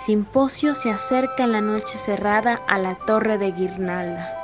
Simposio 0.04 0.74
se 0.74 0.90
acerca 0.90 1.44
en 1.44 1.52
la 1.52 1.60
noche 1.60 1.96
cerrada 1.96 2.54
a 2.66 2.78
la 2.78 2.96
torre 2.96 3.38
de 3.38 3.52
Guirnalda. 3.52 4.36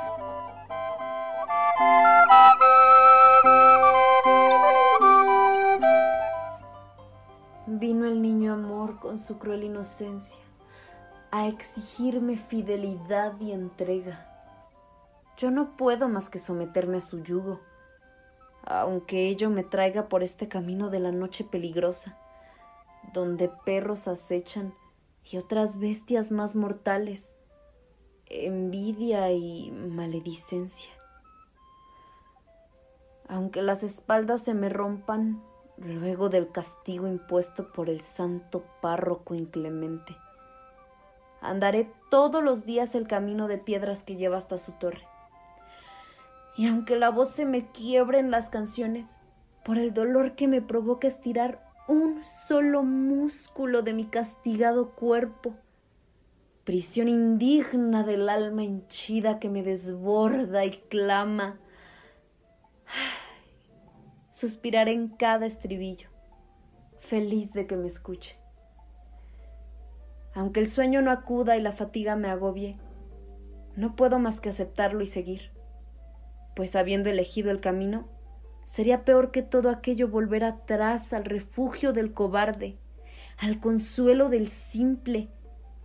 Vino 7.67 8.05
el 8.05 8.21
niño 8.21 8.53
amor 8.53 9.01
con 9.01 9.19
su 9.19 9.37
cruel 9.37 9.63
inocencia 9.63 10.39
a 11.31 11.47
exigirme 11.47 12.37
fidelidad 12.37 13.39
y 13.39 13.53
entrega. 13.53 14.27
Yo 15.37 15.49
no 15.49 15.77
puedo 15.77 16.09
más 16.09 16.29
que 16.29 16.39
someterme 16.39 16.97
a 16.97 17.01
su 17.01 17.23
yugo, 17.23 17.61
aunque 18.63 19.27
ello 19.29 19.49
me 19.49 19.63
traiga 19.63 20.09
por 20.09 20.23
este 20.23 20.49
camino 20.49 20.89
de 20.89 20.99
la 20.99 21.13
noche 21.13 21.45
peligrosa, 21.45 22.17
donde 23.13 23.49
perros 23.65 24.09
acechan 24.09 24.73
y 25.23 25.37
otras 25.37 25.79
bestias 25.79 26.31
más 26.31 26.55
mortales, 26.55 27.37
envidia 28.25 29.31
y 29.31 29.71
maledicencia. 29.71 30.91
Aunque 33.29 33.61
las 33.61 33.83
espaldas 33.83 34.43
se 34.43 34.53
me 34.53 34.67
rompan, 34.67 35.41
luego 35.77 36.27
del 36.27 36.51
castigo 36.51 37.07
impuesto 37.07 37.71
por 37.71 37.89
el 37.89 38.01
santo 38.01 38.65
párroco 38.81 39.33
inclemente. 39.33 40.15
Andaré 41.41 41.91
todos 42.09 42.43
los 42.43 42.65
días 42.65 42.93
el 42.93 43.07
camino 43.07 43.47
de 43.47 43.57
piedras 43.57 44.03
que 44.03 44.15
lleva 44.15 44.37
hasta 44.37 44.57
su 44.59 44.73
torre. 44.73 45.01
Y 46.55 46.67
aunque 46.67 46.95
la 46.95 47.09
voz 47.09 47.31
se 47.31 47.45
me 47.45 47.71
quiebre 47.71 48.19
en 48.19 48.29
las 48.29 48.49
canciones, 48.49 49.19
por 49.65 49.77
el 49.77 49.93
dolor 49.93 50.35
que 50.35 50.47
me 50.47 50.61
provoca 50.61 51.07
estirar 51.07 51.67
un 51.87 52.23
solo 52.23 52.83
músculo 52.83 53.81
de 53.81 53.93
mi 53.93 54.05
castigado 54.05 54.91
cuerpo, 54.91 55.55
prisión 56.63 57.07
indigna 57.07 58.03
del 58.03 58.29
alma 58.29 58.63
henchida 58.63 59.39
que 59.39 59.49
me 59.49 59.63
desborda 59.63 60.63
y 60.65 60.71
clama, 60.71 61.59
Suspiraré 64.29 64.93
en 64.93 65.09
cada 65.09 65.45
estribillo, 65.45 66.09
feliz 66.99 67.53
de 67.53 67.67
que 67.67 67.75
me 67.75 67.87
escuche. 67.87 68.40
Aunque 70.33 70.59
el 70.59 70.69
sueño 70.69 71.01
no 71.01 71.11
acuda 71.11 71.57
y 71.57 71.61
la 71.61 71.71
fatiga 71.71 72.15
me 72.15 72.29
agobie, 72.29 72.77
no 73.75 73.95
puedo 73.95 74.19
más 74.19 74.39
que 74.39 74.49
aceptarlo 74.49 75.01
y 75.01 75.07
seguir, 75.07 75.51
pues 76.55 76.75
habiendo 76.75 77.09
elegido 77.09 77.51
el 77.51 77.59
camino, 77.59 78.07
sería 78.65 79.03
peor 79.03 79.31
que 79.31 79.41
todo 79.41 79.69
aquello 79.69 80.07
volver 80.07 80.43
atrás 80.43 81.13
al 81.13 81.25
refugio 81.25 81.93
del 81.93 82.13
cobarde, 82.13 82.77
al 83.37 83.59
consuelo 83.59 84.29
del 84.29 84.49
simple, 84.49 85.29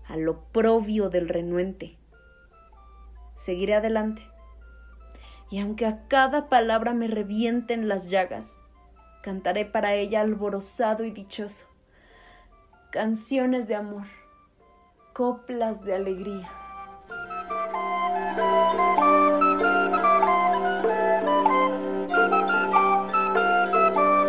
al 0.06 0.28
oprobio 0.28 1.08
del 1.08 1.28
renuente. 1.28 1.98
Seguiré 3.34 3.74
adelante. 3.74 4.22
Y 5.50 5.60
aunque 5.60 5.86
a 5.86 6.06
cada 6.08 6.48
palabra 6.48 6.92
me 6.92 7.06
revienten 7.06 7.88
las 7.88 8.10
llagas, 8.10 8.54
cantaré 9.22 9.64
para 9.64 9.94
ella 9.94 10.20
alborozado 10.20 11.04
y 11.04 11.10
dichoso, 11.10 11.66
canciones 12.90 13.68
de 13.68 13.76
amor, 13.76 14.06
coplas 15.16 15.82
de 15.82 15.94
alegría. 15.94 16.46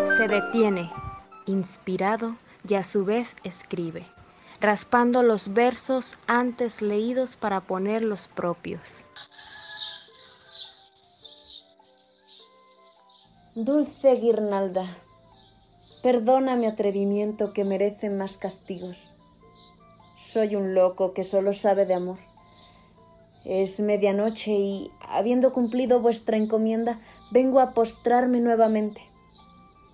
Se 0.06 0.29
detiene, 0.29 0.89
inspirado, 1.46 2.38
y 2.65 2.75
a 2.75 2.84
su 2.84 3.03
vez 3.03 3.36
escribe, 3.44 4.08
raspando 4.62 5.24
los 5.24 5.53
versos 5.53 6.15
antes 6.25 6.82
leídos 6.82 7.36
para 7.36 7.60
poner 7.60 8.01
los 8.01 8.29
propios. 8.29 9.06
Dulce 13.56 14.13
guirnalda, 14.13 14.86
perdona 16.01 16.56
mi 16.56 16.65
atrevimiento 16.65 17.51
que 17.51 17.65
merece 17.65 18.10
más 18.10 18.38
castigos. 18.38 19.10
Soy 20.31 20.57
un 20.57 20.75
loco 20.75 21.13
que 21.13 21.24
solo 21.24 21.53
sabe 21.53 21.86
de 21.86 21.93
amor. 21.93 22.17
Es 23.46 23.79
medianoche 23.79 24.51
y, 24.51 24.91
habiendo 25.00 25.53
cumplido 25.53 26.01
vuestra 26.01 26.36
encomienda, 26.36 27.00
vengo 27.31 27.62
a 27.62 27.74
postrarme 27.74 28.41
nuevamente. 28.41 29.01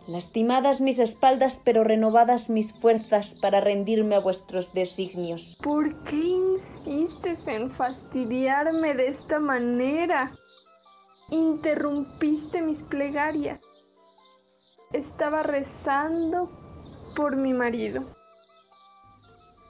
Lastimadas 0.08 0.82
mis 0.82 0.98
espaldas, 0.98 1.62
pero 1.64 1.84
renovadas 1.84 2.50
mis 2.50 2.74
fuerzas 2.74 3.36
para 3.36 3.62
rendirme 3.62 4.16
a 4.16 4.22
vuestros 4.22 4.74
designios. 4.74 5.56
¿Por 5.62 6.04
qué 6.06 6.16
insistes 6.16 7.48
en 7.48 7.70
fastidiarme 7.70 8.96
de 8.96 9.10
esta 9.10 9.38
manera? 9.38 10.32
Interrumpiste 11.30 12.64
mis 12.64 12.82
plegarias. 12.82 13.62
Estaba 14.94 15.44
rezando 15.44 16.50
por 17.16 17.36
mi 17.36 17.54
marido. 17.54 18.23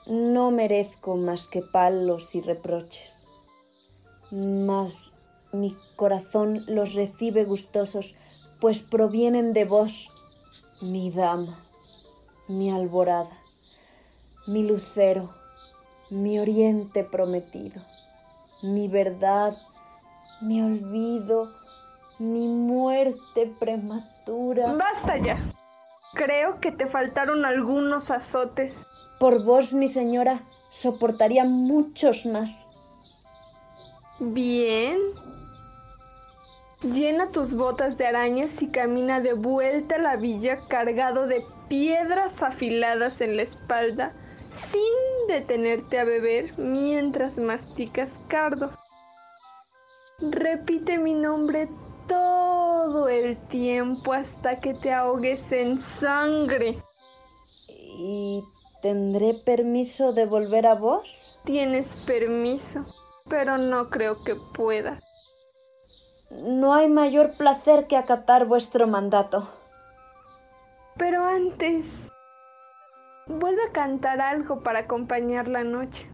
No 0.06 0.50
merezco 0.50 1.16
más 1.16 1.46
que 1.46 1.62
palos 1.62 2.34
y 2.34 2.42
reproches, 2.42 3.22
mas 4.30 5.12
mi 5.52 5.76
corazón 5.96 6.62
los 6.66 6.94
recibe 6.94 7.44
gustosos 7.44 8.14
pues 8.60 8.80
provienen 8.80 9.52
de 9.52 9.64
vos, 9.64 10.08
mi 10.82 11.10
dama, 11.10 11.58
mi 12.48 12.70
alborada, 12.70 13.38
mi 14.46 14.62
lucero, 14.66 15.30
mi 16.10 16.38
oriente 16.38 17.04
prometido, 17.04 17.82
mi 18.62 18.88
verdad, 18.88 19.56
mi 20.40 20.60
olvido, 20.60 21.52
mi 22.18 22.46
muerte 22.46 23.52
prematura. 23.58 24.72
Basta 24.74 25.16
ya. 25.18 25.38
Creo 26.14 26.60
que 26.60 26.72
te 26.72 26.86
faltaron 26.86 27.44
algunos 27.44 28.10
azotes. 28.10 28.86
Por 29.18 29.44
vos, 29.44 29.72
mi 29.72 29.88
señora, 29.88 30.42
soportaría 30.70 31.44
muchos 31.44 32.26
más. 32.26 32.66
Bien. 34.18 34.98
Llena 36.82 37.30
tus 37.30 37.54
botas 37.54 37.96
de 37.96 38.06
arañas 38.06 38.60
y 38.60 38.70
camina 38.70 39.20
de 39.20 39.32
vuelta 39.32 39.96
a 39.96 39.98
la 39.98 40.16
villa 40.16 40.66
cargado 40.68 41.26
de 41.26 41.44
piedras 41.68 42.42
afiladas 42.42 43.20
en 43.20 43.36
la 43.36 43.42
espalda, 43.42 44.12
sin 44.50 44.80
detenerte 45.28 45.98
a 45.98 46.04
beber 46.04 46.58
mientras 46.58 47.38
masticas 47.38 48.20
cardos. 48.28 48.72
Repite 50.20 50.98
mi 50.98 51.14
nombre 51.14 51.68
todo 52.06 53.08
el 53.08 53.36
tiempo 53.48 54.12
hasta 54.12 54.60
que 54.60 54.74
te 54.74 54.92
ahogues 54.92 55.50
en 55.52 55.80
sangre. 55.80 56.76
¿Y 57.78 58.44
tendré 58.84 59.32
permiso 59.32 60.12
de 60.12 60.26
volver 60.26 60.66
a 60.66 60.74
vos? 60.74 61.40
Tienes 61.44 61.94
permiso, 62.06 62.84
pero 63.30 63.56
no 63.56 63.88
creo 63.88 64.22
que 64.22 64.34
puedas. 64.34 65.02
No 66.30 66.74
hay 66.74 66.90
mayor 66.90 67.34
placer 67.38 67.86
que 67.86 67.96
acatar 67.96 68.44
vuestro 68.44 68.86
mandato. 68.86 69.48
Pero 70.98 71.24
antes, 71.24 72.10
vuelve 73.26 73.62
a 73.64 73.72
cantar 73.72 74.20
algo 74.20 74.62
para 74.62 74.80
acompañar 74.80 75.48
la 75.48 75.64
noche. 75.64 76.13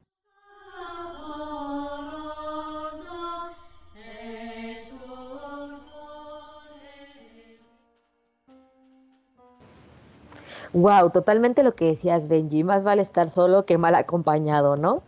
Wow, 10.72 11.10
totalmente 11.10 11.62
lo 11.62 11.72
que 11.72 11.86
decías, 11.86 12.28
Benji. 12.28 12.62
Más 12.64 12.84
vale 12.84 13.02
estar 13.02 13.28
solo 13.28 13.64
que 13.64 13.78
mal 13.78 13.94
acompañado, 13.94 14.76
¿no? 14.76 15.02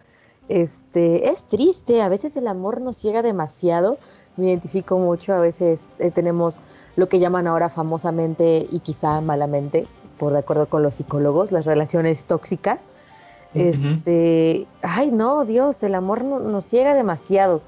Este, 0.48 1.28
es 1.28 1.46
triste, 1.46 2.02
a 2.02 2.08
veces 2.08 2.36
el 2.36 2.48
amor 2.48 2.80
nos 2.80 2.96
ciega 2.96 3.22
demasiado. 3.22 3.98
Me 4.36 4.48
identifico 4.48 4.98
mucho, 4.98 5.34
a 5.34 5.40
veces 5.40 5.94
eh, 5.98 6.10
tenemos 6.10 6.58
lo 6.96 7.08
que 7.08 7.20
llaman 7.20 7.46
ahora 7.46 7.68
famosamente 7.68 8.66
y 8.70 8.80
quizá 8.80 9.20
malamente, 9.20 9.86
por 10.18 10.32
de 10.32 10.40
acuerdo 10.40 10.68
con 10.68 10.82
los 10.82 10.94
psicólogos, 10.94 11.52
las 11.52 11.66
relaciones 11.66 12.24
tóxicas. 12.26 12.88
Este, 13.54 14.66
ay, 14.80 15.12
no, 15.12 15.44
Dios, 15.44 15.82
el 15.82 15.94
amor 15.94 16.24
nos 16.24 16.64
ciega 16.64 16.94
demasiado. 16.94 17.60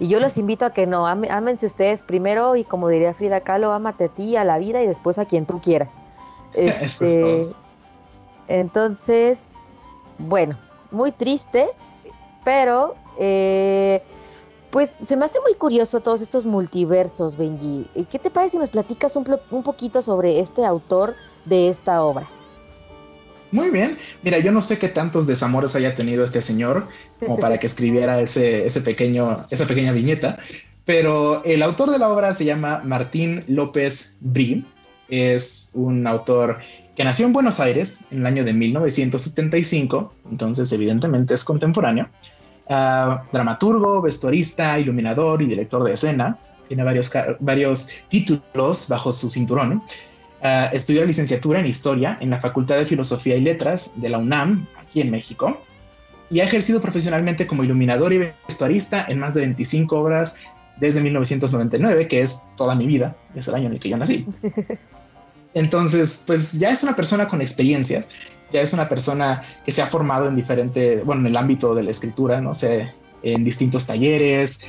Y 0.00 0.08
yo 0.08 0.20
los 0.20 0.36
invito 0.36 0.66
a 0.66 0.70
que 0.72 0.86
no, 0.86 1.06
ámense 1.06 1.66
ustedes 1.66 2.02
primero 2.02 2.56
y 2.56 2.64
como 2.64 2.88
diría 2.88 3.14
Frida 3.14 3.40
Kahlo, 3.40 3.72
ámate 3.72 4.04
a 4.04 4.08
ti, 4.08 4.36
a 4.36 4.44
la 4.44 4.58
vida 4.58 4.82
y 4.82 4.86
después 4.86 5.18
a 5.18 5.24
quien 5.24 5.46
tú 5.46 5.60
quieras. 5.60 5.94
Este, 6.58 7.46
entonces, 8.48 9.72
bueno, 10.18 10.58
muy 10.90 11.12
triste, 11.12 11.66
pero 12.44 12.96
eh, 13.18 14.02
pues 14.70 14.94
se 15.04 15.16
me 15.16 15.24
hace 15.24 15.38
muy 15.40 15.54
curioso 15.54 16.00
todos 16.00 16.20
estos 16.20 16.46
multiversos, 16.46 17.36
Benji. 17.36 17.86
¿Qué 18.10 18.18
te 18.18 18.30
parece 18.30 18.52
si 18.52 18.58
nos 18.58 18.70
platicas 18.70 19.14
un, 19.16 19.26
un 19.50 19.62
poquito 19.62 20.02
sobre 20.02 20.40
este 20.40 20.64
autor 20.64 21.14
de 21.44 21.68
esta 21.68 22.02
obra? 22.02 22.28
Muy 23.50 23.70
bien. 23.70 23.96
Mira, 24.22 24.38
yo 24.38 24.52
no 24.52 24.60
sé 24.60 24.78
qué 24.78 24.88
tantos 24.88 25.26
desamores 25.26 25.74
haya 25.74 25.94
tenido 25.94 26.24
este 26.24 26.42
señor 26.42 26.88
como 27.20 27.38
para 27.38 27.58
que 27.58 27.66
escribiera 27.66 28.20
ese, 28.20 28.66
ese 28.66 28.80
pequeño, 28.80 29.46
esa 29.50 29.66
pequeña 29.66 29.92
viñeta, 29.92 30.38
pero 30.84 31.42
el 31.44 31.62
autor 31.62 31.90
de 31.90 31.98
la 31.98 32.08
obra 32.08 32.34
se 32.34 32.44
llama 32.44 32.82
Martín 32.84 33.44
López 33.46 34.14
Brie 34.20 34.64
es 35.08 35.70
un 35.74 36.06
autor 36.06 36.58
que 36.96 37.04
nació 37.04 37.26
en 37.26 37.32
Buenos 37.32 37.60
Aires 37.60 38.04
en 38.10 38.18
el 38.18 38.26
año 38.26 38.44
de 38.44 38.52
1975, 38.52 40.12
entonces 40.30 40.72
evidentemente 40.72 41.34
es 41.34 41.44
contemporáneo. 41.44 42.08
Ah, 42.68 43.24
dramaturgo, 43.32 44.02
vestuarista, 44.02 44.78
iluminador 44.78 45.40
y 45.40 45.46
director 45.46 45.82
de 45.84 45.94
escena. 45.94 46.38
Tiene 46.66 46.84
varios, 46.84 47.10
varios 47.40 47.88
títulos 48.08 48.88
bajo 48.88 49.12
su 49.12 49.30
cinturón. 49.30 49.82
Uh, 50.40 50.72
estudió 50.72 51.04
licenciatura 51.04 51.58
en 51.58 51.66
Historia 51.66 52.16
en 52.20 52.30
la 52.30 52.40
Facultad 52.40 52.76
de 52.76 52.86
Filosofía 52.86 53.36
y 53.36 53.40
Letras 53.40 53.90
de 53.96 54.08
la 54.08 54.18
UNAM, 54.18 54.68
aquí 54.78 55.00
en 55.00 55.10
México, 55.10 55.60
y 56.30 56.40
ha 56.40 56.44
ejercido 56.44 56.80
profesionalmente 56.80 57.46
como 57.46 57.64
iluminador 57.64 58.12
y 58.12 58.18
vestuarista 58.18 59.04
en 59.08 59.18
más 59.18 59.34
de 59.34 59.40
25 59.40 59.98
obras 59.98 60.36
desde 60.76 61.00
1999, 61.00 62.06
que 62.06 62.20
es 62.20 62.42
toda 62.56 62.76
mi 62.76 62.86
vida, 62.86 63.16
es 63.34 63.48
el 63.48 63.54
año 63.54 63.66
en 63.66 63.72
el 63.72 63.80
que 63.80 63.88
yo 63.88 63.96
nací. 63.96 64.26
Entonces, 65.54 66.22
pues 66.26 66.52
ya 66.52 66.70
es 66.70 66.82
una 66.82 66.94
persona 66.94 67.28
con 67.28 67.40
experiencias, 67.40 68.08
ya 68.52 68.60
es 68.60 68.72
una 68.72 68.88
persona 68.88 69.42
que 69.64 69.72
se 69.72 69.82
ha 69.82 69.86
formado 69.86 70.28
en 70.28 70.36
diferente, 70.36 71.02
bueno, 71.04 71.22
en 71.22 71.28
el 71.28 71.36
ámbito 71.36 71.74
de 71.74 71.82
la 71.82 71.90
escritura, 71.90 72.40
no 72.40 72.54
sé, 72.54 72.92
en 73.22 73.44
distintos 73.44 73.86
talleres, 73.86 74.60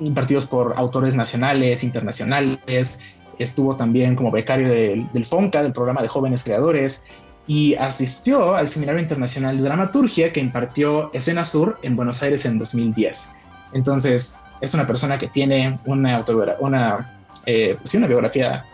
impartidos 0.00 0.46
por 0.46 0.74
autores 0.76 1.14
nacionales, 1.14 1.84
internacionales. 1.84 2.98
Estuvo 3.38 3.76
también 3.76 4.16
como 4.16 4.30
becario 4.30 4.68
del, 4.68 5.24
FONCA, 5.24 5.62
del 5.62 5.72
programa 5.72 6.02
de 6.02 6.08
jóvenes 6.08 6.44
creadores, 6.44 7.04
y 7.46 7.74
asistió 7.74 8.54
al 8.54 8.68
Seminario 8.68 9.00
Internacional 9.00 9.56
de 9.56 9.64
Dramaturgia 9.64 10.32
que 10.32 10.40
impartió 10.40 11.12
Escena 11.12 11.44
Sur 11.44 11.78
en 11.82 11.96
Buenos 11.96 12.22
Aires 12.22 12.44
en 12.44 12.58
2010. 12.58 13.32
Entonces, 13.72 14.38
es 14.60 14.74
una 14.74 14.86
persona 14.86 15.18
que 15.18 15.28
tiene 15.28 15.78
una, 15.86 16.24
una, 16.60 17.18
eh, 17.46 17.76
una 17.94 18.06
biografía 18.06 18.64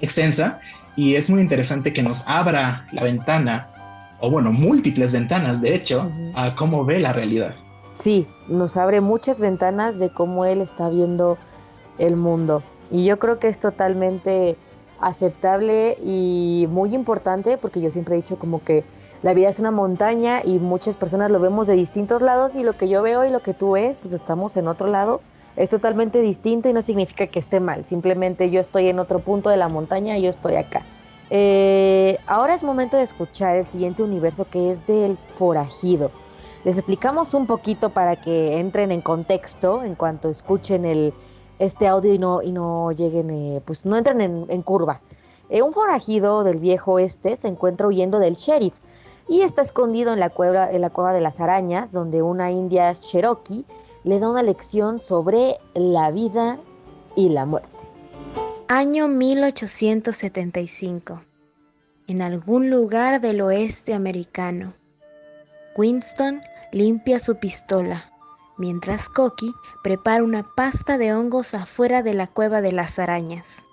extensa 0.00 0.60
y 0.96 1.16
es 1.16 1.28
muy 1.28 1.40
interesante 1.40 1.92
que 1.92 2.02
nos 2.02 2.26
abra 2.28 2.86
la 2.92 3.02
ventana, 3.02 3.68
o 4.20 4.30
bueno, 4.30 4.52
múltiples 4.52 5.12
ventanas, 5.12 5.60
de 5.60 5.74
hecho, 5.74 6.10
a 6.34 6.54
cómo 6.54 6.84
ve 6.84 7.00
la 7.00 7.12
realidad. 7.12 7.54
Sí, 7.94 8.26
nos 8.48 8.76
abre 8.76 9.00
muchas 9.00 9.40
ventanas 9.40 9.98
de 9.98 10.10
cómo 10.10 10.44
él 10.44 10.60
está 10.60 10.88
viendo 10.88 11.38
el 11.98 12.16
mundo. 12.16 12.62
Y 12.90 13.04
yo 13.04 13.18
creo 13.18 13.38
que 13.38 13.48
es 13.48 13.58
totalmente 13.58 14.56
aceptable 15.00 15.96
y 16.02 16.66
muy 16.70 16.94
importante 16.94 17.58
porque 17.58 17.80
yo 17.80 17.90
siempre 17.90 18.14
he 18.14 18.22
dicho 18.22 18.38
como 18.38 18.62
que 18.62 18.84
la 19.22 19.34
vida 19.34 19.48
es 19.48 19.58
una 19.58 19.70
montaña 19.70 20.42
y 20.44 20.58
muchas 20.58 20.96
personas 20.96 21.30
lo 21.30 21.40
vemos 21.40 21.66
de 21.66 21.74
distintos 21.74 22.22
lados 22.22 22.54
y 22.54 22.62
lo 22.62 22.74
que 22.74 22.88
yo 22.88 23.02
veo 23.02 23.24
y 23.24 23.30
lo 23.30 23.40
que 23.40 23.54
tú 23.54 23.72
ves, 23.72 23.98
pues 23.98 24.14
estamos 24.14 24.56
en 24.56 24.68
otro 24.68 24.86
lado 24.86 25.20
es 25.56 25.68
totalmente 25.68 26.20
distinto 26.20 26.68
y 26.68 26.72
no 26.72 26.82
significa 26.82 27.26
que 27.26 27.38
esté 27.38 27.60
mal, 27.60 27.84
simplemente 27.84 28.50
yo 28.50 28.60
estoy 28.60 28.88
en 28.88 28.98
otro 28.98 29.20
punto 29.20 29.50
de 29.50 29.56
la 29.56 29.68
montaña 29.68 30.18
y 30.18 30.22
yo 30.22 30.30
estoy 30.30 30.56
acá. 30.56 30.82
Eh, 31.30 32.18
ahora 32.26 32.54
es 32.54 32.62
momento 32.62 32.96
de 32.96 33.02
escuchar 33.02 33.56
el 33.56 33.64
siguiente 33.64 34.02
universo 34.02 34.46
que 34.50 34.72
es 34.72 34.86
del 34.86 35.16
forajido. 35.36 36.10
Les 36.64 36.76
explicamos 36.76 37.34
un 37.34 37.46
poquito 37.46 37.90
para 37.90 38.16
que 38.16 38.58
entren 38.58 38.92
en 38.92 39.00
contexto 39.00 39.82
en 39.82 39.94
cuanto 39.94 40.28
escuchen 40.28 40.84
el, 40.84 41.12
este 41.58 41.86
audio 41.86 42.14
y 42.14 42.18
no, 42.18 42.42
y 42.42 42.52
no 42.52 42.92
lleguen, 42.92 43.30
eh, 43.30 43.62
pues 43.64 43.86
no 43.86 43.96
entren 43.96 44.46
en, 44.48 44.62
curva. 44.62 45.00
Eh, 45.50 45.62
un 45.62 45.72
forajido 45.72 46.42
del 46.42 46.58
viejo 46.58 46.98
este 46.98 47.36
se 47.36 47.48
encuentra 47.48 47.86
huyendo 47.86 48.18
del 48.18 48.36
sheriff 48.36 48.74
y 49.28 49.40
está 49.40 49.62
escondido 49.62 50.12
en 50.12 50.20
la 50.20 50.30
cueva, 50.30 50.70
en 50.70 50.80
la 50.80 50.90
cueva 50.90 51.12
de 51.12 51.20
las 51.20 51.40
arañas, 51.40 51.92
donde 51.92 52.22
una 52.22 52.50
india 52.50 52.94
cherokee 52.94 53.64
le 54.04 54.20
da 54.20 54.30
una 54.30 54.42
lección 54.42 54.98
sobre 54.98 55.58
la 55.74 56.10
vida 56.10 56.58
y 57.16 57.28
la 57.30 57.46
muerte. 57.46 57.88
Año 58.68 59.08
1875. 59.08 61.22
En 62.06 62.20
algún 62.22 62.70
lugar 62.70 63.20
del 63.20 63.40
oeste 63.40 63.94
americano, 63.94 64.74
Winston 65.76 66.42
limpia 66.70 67.18
su 67.18 67.36
pistola, 67.36 68.12
mientras 68.58 69.08
Cocky 69.08 69.52
prepara 69.82 70.22
una 70.22 70.46
pasta 70.54 70.98
de 70.98 71.14
hongos 71.14 71.54
afuera 71.54 72.02
de 72.02 72.12
la 72.14 72.26
cueva 72.26 72.60
de 72.60 72.72
las 72.72 72.98
arañas. 72.98 73.64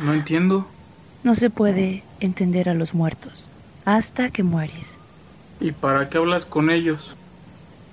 No 0.00 0.12
entiendo. 0.12 0.66
No 1.24 1.34
se 1.34 1.50
puede 1.50 2.04
entender 2.20 2.68
a 2.68 2.74
los 2.74 2.94
muertos 2.94 3.48
hasta 3.84 4.30
que 4.30 4.42
mueres. 4.42 4.98
¿Y 5.60 5.72
para 5.72 6.08
qué 6.08 6.18
hablas 6.18 6.44
con 6.44 6.70
ellos? 6.70 7.16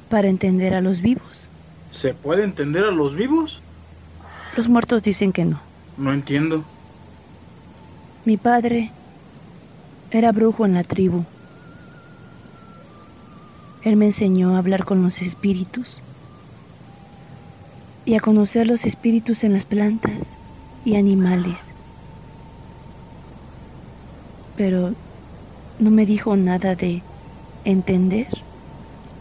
Para 0.10 0.28
entender 0.28 0.74
a 0.74 0.82
los 0.82 1.02
vivos. 1.02 1.50
¿Se 1.92 2.14
puede 2.14 2.44
entender 2.44 2.84
a 2.84 2.92
los 2.92 3.16
vivos? 3.16 3.62
Los 4.56 4.68
muertos 4.68 5.02
dicen 5.02 5.32
que 5.32 5.46
no. 5.46 5.60
No 5.98 6.14
entiendo. 6.14 6.64
Mi 8.26 8.38
padre 8.38 8.92
era 10.12 10.32
brujo 10.32 10.66
en 10.66 10.74
la 10.74 10.84
tribu. 10.84 11.24
Él 13.84 13.96
me 13.96 14.08
enseñó 14.08 14.56
a 14.56 14.60
hablar 14.60 14.84
con 14.84 15.02
los 15.04 15.22
espíritus 15.22 16.02
y 18.04 18.16
a 18.16 18.20
conocer 18.20 18.68
los 18.68 18.86
espíritus 18.86 19.44
en 19.44 19.54
las 19.54 19.66
plantas 19.66 20.38
y 20.84 20.96
animales. 20.96 21.75
Pero 24.58 24.94
no 25.80 25.92
me 25.92 26.06
dijo 26.06 26.36
nada 26.36 26.76
de 26.76 27.02
entender 27.66 28.28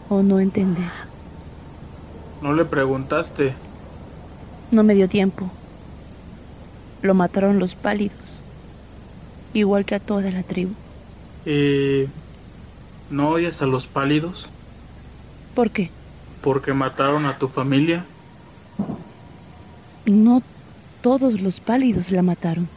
o 0.09 0.23
no 0.23 0.39
entender. 0.39 0.91
¿No 2.41 2.53
le 2.53 2.65
preguntaste? 2.65 3.53
No 4.71 4.83
me 4.83 4.95
dio 4.95 5.09
tiempo. 5.09 5.49
Lo 7.01 7.13
mataron 7.13 7.59
los 7.59 7.75
pálidos, 7.75 8.39
igual 9.53 9.85
que 9.85 9.95
a 9.95 9.99
toda 9.99 10.31
la 10.31 10.43
tribu. 10.43 10.73
¿Y 11.45 12.05
no 13.09 13.29
odias 13.29 13.61
a 13.61 13.65
los 13.65 13.87
pálidos? 13.87 14.47
¿Por 15.53 15.71
qué? 15.71 15.91
¿Porque 16.41 16.73
mataron 16.73 17.25
a 17.25 17.37
tu 17.37 17.47
familia? 17.47 18.05
No 20.05 20.41
todos 21.01 21.41
los 21.41 21.59
pálidos 21.59 22.11
la 22.11 22.21
mataron. 22.21 22.67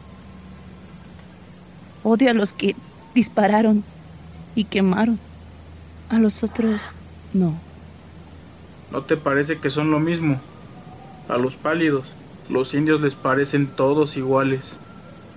Odio 2.03 2.29
a 2.29 2.33
los 2.33 2.53
que 2.53 2.75
dispararon 3.13 3.83
y 4.55 4.65
quemaron. 4.65 5.19
A 6.09 6.17
los 6.17 6.43
otros 6.43 6.81
no. 7.33 7.53
¿No 8.91 9.01
te 9.01 9.17
parece 9.17 9.59
que 9.59 9.69
son 9.69 9.91
lo 9.91 9.99
mismo? 9.99 10.39
A 11.27 11.37
los 11.37 11.55
pálidos, 11.55 12.05
los 12.49 12.73
indios 12.73 13.01
les 13.01 13.13
parecen 13.13 13.67
todos 13.67 14.17
iguales. 14.17 14.77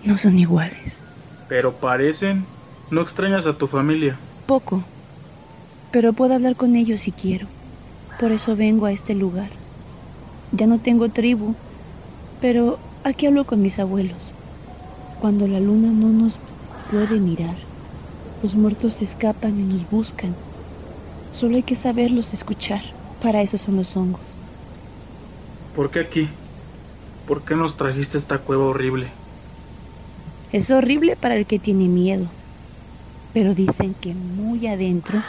No 0.05 0.17
son 0.17 0.39
iguales. 0.39 1.03
Pero 1.49 1.73
parecen. 1.73 2.47
¿No 2.91 3.01
extrañas 3.01 3.47
a 3.47 3.57
tu 3.57 3.67
familia? 3.67 4.17
Poco. 4.47 4.83
Pero 5.91 6.13
puedo 6.13 6.35
hablar 6.35 6.57
con 6.57 6.77
ellos 6.77 7.01
si 7.01 7.13
quiero. 7.13 7.47
Por 8.19 8.33
eso 8.33 8.57
vengo 8.57 8.87
a 8.87 8.93
este 8.93 9.15
lugar. 9.15 9.49
Ya 10.53 10.67
no 10.67 10.79
tengo 10.79 11.09
tribu, 11.09 11.55
pero 12.41 12.79
aquí 13.05 13.27
hablo 13.27 13.45
con 13.45 13.63
mis 13.63 13.79
abuelos. 13.79 14.33
Cuando 15.21 15.47
la 15.47 15.61
luna 15.61 15.91
no 15.91 16.09
nos 16.09 16.39
puede 16.93 17.19
mirar, 17.19 17.57
los 18.43 18.55
muertos 18.55 18.93
se 18.95 19.05
escapan 19.05 19.59
y 19.59 19.63
nos 19.63 19.91
buscan. 19.91 20.35
Solo 21.33 21.57
hay 21.57 21.63
que 21.63 21.75
saberlos 21.75 22.35
escuchar. 22.35 22.83
Para 23.23 23.41
eso 23.41 23.57
son 23.57 23.77
los 23.77 23.97
hongos. 23.97 24.21
¿Por 25.75 25.91
qué 25.91 26.01
aquí? 26.01 26.29
¿Por 27.27 27.43
qué 27.43 27.57
nos 27.57 27.77
trajiste 27.77 28.19
esta 28.19 28.37
cueva 28.37 28.67
horrible? 28.67 29.07
Es 30.53 30.71
horrible 30.71 31.17
para 31.17 31.37
el 31.37 31.47
que 31.47 31.59
tiene 31.59 31.89
miedo. 31.89 32.27
Pero 33.33 33.55
dicen 33.55 33.95
que 33.99 34.13
muy 34.13 34.67
adentro 34.67 35.23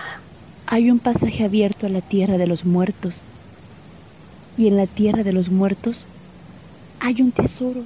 hay 0.67 0.91
un 0.91 0.99
pasaje 0.99 1.45
abierto 1.45 1.85
a 1.85 1.89
la 1.89 2.01
tierra 2.01 2.37
de 2.37 2.47
los 2.47 2.65
muertos. 2.65 3.21
Y 4.57 4.67
en 4.67 4.75
la 4.75 4.85
tierra 4.87 5.23
de 5.23 5.31
los 5.31 5.49
muertos 5.49 6.05
hay 6.99 7.21
un 7.21 7.31
tesoro 7.31 7.83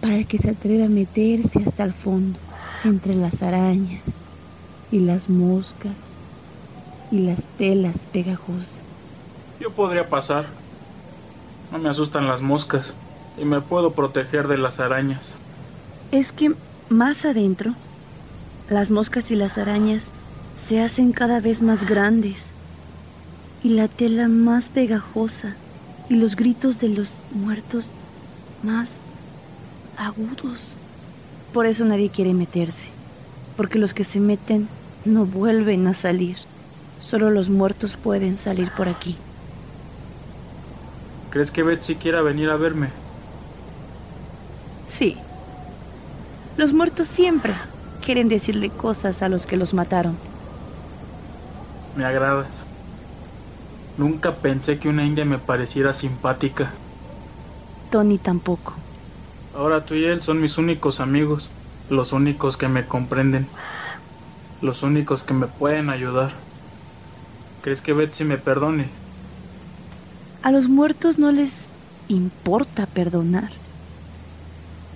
para 0.00 0.16
el 0.16 0.26
que 0.26 0.38
se 0.38 0.50
atreve 0.50 0.84
a 0.84 0.88
meterse 0.88 1.58
hasta 1.58 1.84
el 1.84 1.92
fondo, 1.92 2.38
entre 2.86 3.14
las 3.14 3.42
arañas 3.42 4.02
y 4.90 5.00
las 5.00 5.28
moscas 5.28 5.92
y 7.10 7.20
las 7.20 7.44
telas 7.58 7.98
pegajosas. 8.12 8.80
Yo 9.60 9.70
podría 9.70 10.08
pasar. 10.08 10.46
No 11.72 11.78
me 11.78 11.88
asustan 11.88 12.26
las 12.26 12.40
moscas 12.40 12.94
y 13.38 13.44
me 13.44 13.60
puedo 13.60 13.92
proteger 13.92 14.48
de 14.48 14.58
las 14.58 14.80
arañas. 14.80 15.34
Es 16.12 16.32
que 16.32 16.52
más 16.88 17.24
adentro, 17.24 17.74
las 18.70 18.90
moscas 18.90 19.30
y 19.30 19.34
las 19.34 19.58
arañas 19.58 20.10
se 20.56 20.80
hacen 20.82 21.12
cada 21.12 21.40
vez 21.40 21.60
más 21.60 21.86
grandes 21.86 22.52
y 23.62 23.70
la 23.70 23.88
tela 23.88 24.28
más 24.28 24.68
pegajosa 24.68 25.56
y 26.08 26.16
los 26.16 26.36
gritos 26.36 26.80
de 26.80 26.88
los 26.88 27.22
muertos 27.32 27.90
más 28.62 29.00
agudos. 29.98 30.76
Por 31.56 31.64
eso 31.64 31.86
nadie 31.86 32.10
quiere 32.10 32.34
meterse, 32.34 32.90
porque 33.56 33.78
los 33.78 33.94
que 33.94 34.04
se 34.04 34.20
meten 34.20 34.68
no 35.06 35.24
vuelven 35.24 35.86
a 35.86 35.94
salir. 35.94 36.36
Solo 37.00 37.30
los 37.30 37.48
muertos 37.48 37.96
pueden 37.96 38.36
salir 38.36 38.70
por 38.76 38.90
aquí. 38.90 39.16
¿Crees 41.30 41.50
que 41.50 41.62
Betsy 41.62 41.94
quiera 41.94 42.20
venir 42.20 42.50
a 42.50 42.56
verme? 42.56 42.90
Sí. 44.86 45.16
Los 46.58 46.74
muertos 46.74 47.06
siempre 47.06 47.54
quieren 48.04 48.28
decirle 48.28 48.68
cosas 48.68 49.22
a 49.22 49.30
los 49.30 49.46
que 49.46 49.56
los 49.56 49.72
mataron. 49.72 50.14
Me 51.96 52.04
agradas. 52.04 52.66
Nunca 53.96 54.34
pensé 54.34 54.78
que 54.78 54.90
una 54.90 55.06
india 55.06 55.24
me 55.24 55.38
pareciera 55.38 55.94
simpática. 55.94 56.70
Tony 57.90 58.18
tampoco. 58.18 58.74
Ahora 59.56 59.86
tú 59.86 59.94
y 59.94 60.04
él 60.04 60.20
son 60.22 60.42
mis 60.42 60.58
únicos 60.58 61.00
amigos, 61.00 61.48
los 61.88 62.12
únicos 62.12 62.58
que 62.58 62.68
me 62.68 62.84
comprenden, 62.86 63.46
los 64.60 64.82
únicos 64.82 65.22
que 65.22 65.32
me 65.32 65.46
pueden 65.46 65.88
ayudar. 65.88 66.32
¿Crees 67.62 67.80
que 67.80 67.94
Betsy 67.94 68.24
me 68.24 68.36
perdone? 68.36 68.86
A 70.42 70.52
los 70.52 70.68
muertos 70.68 71.18
no 71.18 71.32
les 71.32 71.72
importa 72.08 72.84
perdonar. 72.84 73.50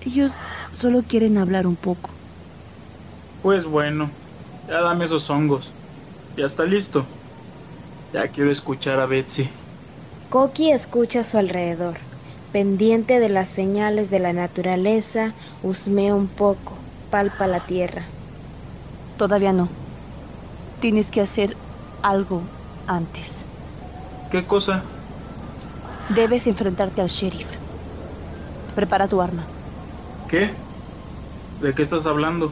Ellos 0.04 0.32
solo 0.74 1.02
quieren 1.08 1.38
hablar 1.38 1.66
un 1.66 1.76
poco. 1.76 2.10
Pues 3.42 3.64
bueno, 3.64 4.10
ya 4.68 4.82
dame 4.82 5.06
esos 5.06 5.30
hongos. 5.30 5.70
Ya 6.36 6.44
está 6.44 6.64
listo. 6.64 7.06
Ya 8.12 8.28
quiero 8.28 8.50
escuchar 8.50 9.00
a 9.00 9.06
Betsy. 9.06 9.48
Coqui 10.28 10.70
escucha 10.70 11.20
a 11.20 11.24
su 11.24 11.38
alrededor. 11.38 12.09
Pendiente 12.52 13.20
de 13.20 13.28
las 13.28 13.48
señales 13.48 14.10
de 14.10 14.18
la 14.18 14.32
naturaleza, 14.32 15.32
husmea 15.62 16.16
un 16.16 16.26
poco, 16.26 16.72
palpa 17.10 17.46
la 17.46 17.60
tierra. 17.60 18.02
Todavía 19.16 19.52
no. 19.52 19.68
Tienes 20.80 21.06
que 21.06 21.20
hacer 21.20 21.56
algo 22.02 22.42
antes. 22.88 23.44
¿Qué 24.32 24.44
cosa? 24.44 24.82
Debes 26.08 26.48
enfrentarte 26.48 27.00
al 27.00 27.08
sheriff. 27.08 27.46
Prepara 28.74 29.06
tu 29.06 29.20
arma. 29.20 29.44
¿Qué? 30.28 30.50
¿De 31.62 31.72
qué 31.72 31.82
estás 31.82 32.04
hablando? 32.04 32.50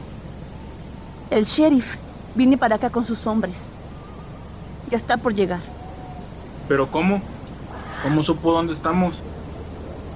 El 1.29 1.43
sheriff 1.43 1.97
viene 2.35 2.57
para 2.57 2.75
acá 2.75 2.89
con 2.89 3.05
sus 3.05 3.27
hombres. 3.27 3.67
Ya 4.89 4.95
está 4.95 5.17
por 5.17 5.35
llegar. 5.35 5.59
¿Pero 6.69 6.89
cómo? 6.89 7.21
¿Cómo 8.01 8.23
supo 8.23 8.53
dónde 8.53 8.73
estamos? 8.73 9.15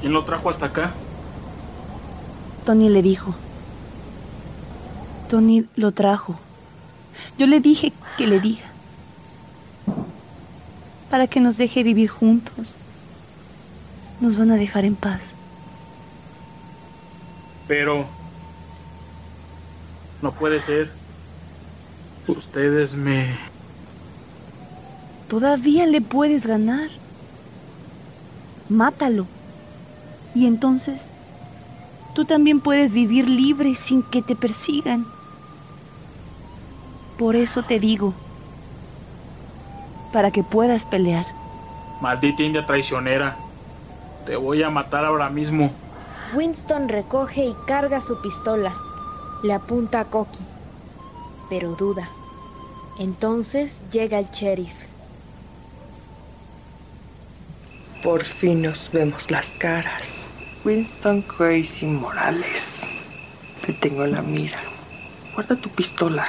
¿Quién 0.04 0.12
lo 0.12 0.26
trajo 0.26 0.50
hasta 0.50 0.66
acá? 0.66 0.92
Tony 2.66 2.90
le 2.90 3.02
dijo. 3.02 3.34
Tony 5.30 5.66
lo 5.78 5.94
trajo. 5.94 6.38
Yo 7.38 7.48
le 7.48 7.62
dije 7.62 7.94
que 8.18 8.28
le 8.28 8.42
diga. 8.42 8.66
Para 11.10 11.28
que 11.28 11.40
nos 11.40 11.56
deje 11.56 11.84
vivir 11.84 12.10
juntos. 12.10 12.74
Nos 14.20 14.38
van 14.38 14.52
a 14.52 14.58
dejar 14.58 14.84
en 14.84 14.98
paz. 14.98 15.36
Pero... 17.70 18.06
No 20.22 20.34
puede 20.34 20.60
ser. 20.60 20.92
Ustedes 22.28 22.94
me... 22.94 23.38
Todavía 25.30 25.86
le 25.86 26.02
puedes 26.02 26.46
ganar. 26.46 26.90
Mátalo. 28.68 29.28
Y 30.36 30.48
entonces 30.48 31.08
tú 32.14 32.26
también 32.26 32.60
puedes 32.60 32.92
vivir 32.92 33.30
libre 33.30 33.76
sin 33.76 34.04
que 34.04 34.22
te 34.22 34.36
persigan. 34.36 35.06
Por 37.18 37.36
eso 37.36 37.64
te 37.64 37.80
digo, 37.80 38.14
para 40.12 40.32
que 40.32 40.44
puedas 40.44 40.86
pelear. 40.86 41.26
Maldita 42.02 42.44
india 42.44 42.66
traicionera. 42.66 43.36
Te 44.26 44.36
voy 44.36 44.64
a 44.64 44.70
matar 44.70 45.06
ahora 45.06 45.30
mismo. 45.30 45.72
Winston 46.34 46.90
recoge 46.90 47.46
y 47.46 47.56
carga 47.68 48.02
su 48.02 48.20
pistola. 48.22 48.74
Le 49.44 49.54
apunta 49.54 50.00
a 50.00 50.06
Coqui, 50.06 50.44
pero 51.50 51.76
duda. 51.76 52.08
Entonces 52.98 53.82
llega 53.92 54.20
el 54.20 54.30
sheriff. 54.30 54.74
Por 58.04 58.26
fin 58.26 58.64
nos 58.64 58.92
vemos 58.92 59.32
las 59.32 59.52
caras. 59.52 60.30
Winston 60.66 61.22
Crazy 61.22 61.86
Morales. 61.86 62.82
Te 63.66 63.72
tengo 63.72 64.04
en 64.04 64.12
la 64.12 64.22
mira. 64.22 64.60
Guarda 65.34 65.56
tu 65.56 65.70
pistola. 65.70 66.26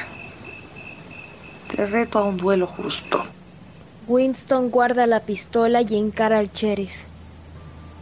Te 1.74 1.84
reto 1.84 2.20
a 2.20 2.24
un 2.26 2.36
duelo 2.36 2.68
justo. 2.68 3.24
Winston 4.06 4.70
guarda 4.70 5.08
la 5.08 5.18
pistola 5.18 5.82
y 5.82 5.98
encara 5.98 6.38
al 6.38 6.52
sheriff. 6.52 6.92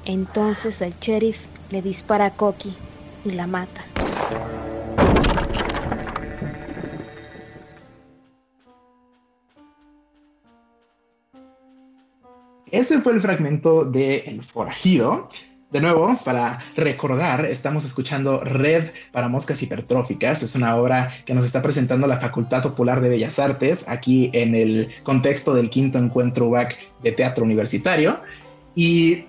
Entonces 0.05 0.83
el 0.83 0.95
sheriff 1.01 1.39
le 1.71 1.81
dispara 1.81 2.27
a 2.27 2.31
Coqui 2.31 2.77
y 3.25 3.31
la 3.31 3.47
mata. 3.47 3.83
Ese 12.73 13.03
fue 13.03 13.13
el 13.13 13.21
fragmento 13.21 13.85
de 13.85 14.21
El 14.21 14.43
Forajido. 14.43 15.29
De 15.71 15.83
nuevo, 15.83 16.19
para 16.25 16.59
recordar, 16.75 17.45
estamos 17.45 17.85
escuchando 17.85 18.41
Red 18.41 18.93
para 19.13 19.29
Moscas 19.29 19.63
Hipertróficas. 19.63 20.43
Es 20.43 20.55
una 20.55 20.75
obra 20.77 21.13
que 21.27 21.35
nos 21.35 21.45
está 21.45 21.61
presentando 21.61 22.07
la 22.07 22.17
Facultad 22.17 22.63
Popular 22.63 23.03
de 23.03 23.11
Bellas 23.11 23.39
Artes, 23.39 23.87
aquí 23.91 24.31
en 24.33 24.55
el 24.55 24.91
contexto 25.03 25.53
del 25.53 25.69
quinto 25.69 25.99
encuentro 25.99 26.47
UBAC 26.47 26.79
de 27.03 27.13
teatro 27.13 27.45
universitario. 27.45 28.19
Y 28.75 29.27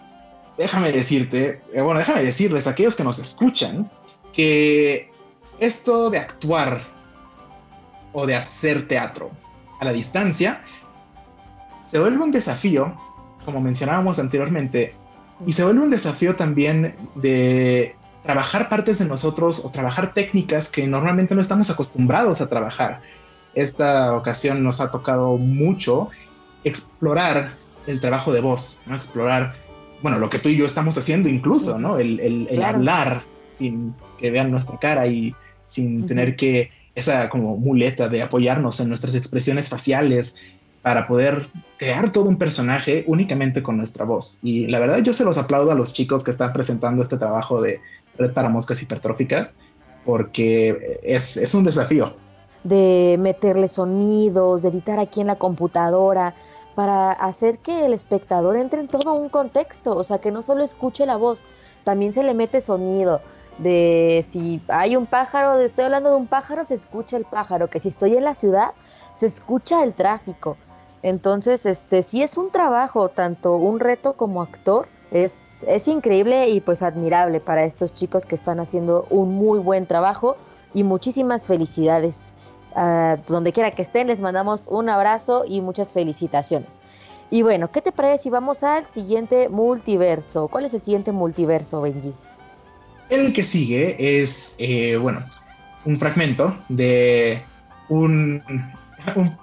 déjame 0.57 0.93
decirte, 0.93 1.61
eh, 1.73 1.81
bueno, 1.81 1.99
déjame 1.99 2.23
decirles 2.23 2.65
a 2.65 2.69
aquellos 2.69 2.95
que 2.95 3.03
nos 3.03 3.19
escuchan, 3.19 3.91
que 4.31 5.11
esto 5.59 6.09
de 6.09 6.19
actuar 6.19 6.81
o 8.13 8.25
de 8.25 8.35
hacer 8.35 8.87
teatro 8.87 9.31
a 9.81 9.85
la 9.85 9.91
distancia 9.91 10.63
se 11.87 11.99
vuelve 11.99 12.23
un 12.23 12.31
desafío, 12.31 12.95
como 13.45 13.61
mencionábamos 13.61 14.19
anteriormente, 14.19 14.93
y 15.45 15.53
se 15.53 15.63
vuelve 15.63 15.81
un 15.81 15.89
desafío 15.89 16.35
también 16.35 16.95
de 17.15 17.95
trabajar 18.23 18.69
partes 18.69 18.99
de 18.99 19.05
nosotros 19.05 19.63
o 19.65 19.69
trabajar 19.69 20.13
técnicas 20.13 20.69
que 20.69 20.87
normalmente 20.87 21.35
no 21.35 21.41
estamos 21.41 21.69
acostumbrados 21.69 22.41
a 22.41 22.47
trabajar. 22.47 23.01
Esta 23.53 24.15
ocasión 24.15 24.63
nos 24.63 24.81
ha 24.81 24.89
tocado 24.89 25.37
mucho 25.37 26.09
explorar 26.63 27.57
el 27.85 27.99
trabajo 27.99 28.31
de 28.31 28.39
voz, 28.39 28.81
¿no? 28.85 28.95
explorar, 28.95 29.55
bueno, 30.01 30.19
lo 30.19 30.29
que 30.29 30.39
tú 30.39 30.49
y 30.49 30.55
yo 30.55 30.65
estamos 30.65 30.97
haciendo 30.97 31.27
incluso, 31.29 31.77
¿no? 31.77 31.97
El, 31.97 32.19
el, 32.19 32.63
hablar 32.63 33.23
sin 33.43 33.93
que 34.17 34.31
vean 34.31 34.51
nuestra 34.51 34.79
cara 34.79 35.05
y 35.07 35.35
sin 35.65 36.07
tener 36.07 36.35
que 36.35 36.71
esa 36.95 37.29
como 37.29 37.57
muleta 37.57 38.07
de 38.07 38.21
apoyarnos 38.21 38.79
en 38.79 38.87
nuestras 38.87 39.15
expresiones 39.15 39.69
faciales, 39.69 40.37
para 40.83 41.07
poder 41.07 41.47
crear 41.77 42.11
todo 42.11 42.25
un 42.25 42.37
personaje 42.37 43.03
únicamente 43.07 43.63
con 43.63 43.77
nuestra 43.77 44.05
voz. 44.05 44.37
Y 44.43 44.67
la 44.67 44.79
verdad 44.79 44.99
yo 44.99 45.13
se 45.13 45.23
los 45.23 45.37
aplaudo 45.37 45.71
a 45.71 45.75
los 45.75 45.93
chicos 45.93 46.23
que 46.23 46.31
están 46.31 46.53
presentando 46.53 47.01
este 47.01 47.17
trabajo 47.17 47.61
de 47.61 47.79
Red 48.17 48.33
para 48.33 48.49
Moscas 48.49 48.81
Hipertróficas, 48.81 49.57
porque 50.05 50.99
es, 51.01 51.37
es 51.37 51.55
un 51.55 51.63
desafío. 51.63 52.13
De 52.65 53.17
meterle 53.19 53.69
sonidos, 53.69 54.61
de 54.61 54.69
editar 54.69 54.99
aquí 54.99 55.21
en 55.21 55.27
la 55.27 55.37
computadora, 55.37 56.35
para 56.75 57.11
hacer 57.11 57.59
que 57.59 57.85
el 57.85 57.93
espectador 57.93 58.57
entre 58.57 58.81
en 58.81 58.87
todo 58.87 59.13
un 59.13 59.29
contexto, 59.29 59.95
o 59.95 60.03
sea, 60.03 60.19
que 60.19 60.31
no 60.31 60.41
solo 60.41 60.63
escuche 60.63 61.05
la 61.05 61.17
voz, 61.17 61.45
también 61.83 62.11
se 62.13 62.23
le 62.23 62.33
mete 62.33 62.61
sonido, 62.61 63.21
de 63.57 64.25
si 64.27 64.61
hay 64.67 64.95
un 64.95 65.05
pájaro, 65.05 65.59
estoy 65.59 65.85
hablando 65.85 66.09
de 66.09 66.15
un 66.15 66.27
pájaro, 66.27 66.63
se 66.63 66.73
escucha 66.73 67.17
el 67.17 67.25
pájaro, 67.25 67.69
que 67.69 67.79
si 67.79 67.89
estoy 67.89 68.15
en 68.15 68.23
la 68.23 68.35
ciudad, 68.35 68.71
se 69.13 69.27
escucha 69.27 69.83
el 69.83 69.93
tráfico, 69.93 70.57
entonces, 71.03 71.65
este 71.65 72.01
sí 72.01 72.23
es 72.23 72.37
un 72.37 72.49
trabajo, 72.49 73.09
tanto 73.09 73.57
un 73.57 73.79
reto 73.81 74.13
como 74.13 74.41
actor. 74.41 74.87
Es, 75.11 75.63
es 75.67 75.87
increíble 75.87 76.49
y 76.49 76.61
pues 76.61 76.81
admirable 76.81 77.39
para 77.39 77.65
estos 77.65 77.93
chicos 77.93 78.25
que 78.25 78.33
están 78.33 78.59
haciendo 78.59 79.05
un 79.11 79.35
muy 79.35 79.59
buen 79.59 79.85
trabajo 79.85 80.37
y 80.73 80.83
muchísimas 80.83 81.45
felicidades. 81.45 82.33
donde 83.27 83.51
quiera 83.51 83.69
que 83.69 83.83
estén, 83.83 84.07
les 84.07 84.19
mandamos 84.19 84.67
un 84.67 84.89
abrazo 84.89 85.43
y 85.47 85.61
muchas 85.61 85.93
felicitaciones. 85.93 86.79
Y 87.29 87.43
bueno, 87.43 87.71
¿qué 87.71 87.81
te 87.81 87.91
parece 87.91 88.23
si 88.23 88.29
vamos 88.29 88.63
al 88.63 88.87
siguiente 88.87 89.49
multiverso? 89.49 90.47
¿Cuál 90.47 90.65
es 90.65 90.73
el 90.73 90.81
siguiente 90.81 91.11
multiverso, 91.11 91.81
Benji? 91.81 92.13
El 93.09 93.33
que 93.33 93.43
sigue 93.43 94.21
es, 94.21 94.55
eh, 94.57 94.97
bueno, 94.97 95.23
un 95.85 95.99
fragmento 95.99 96.57
de 96.69 97.43
un 97.89 98.41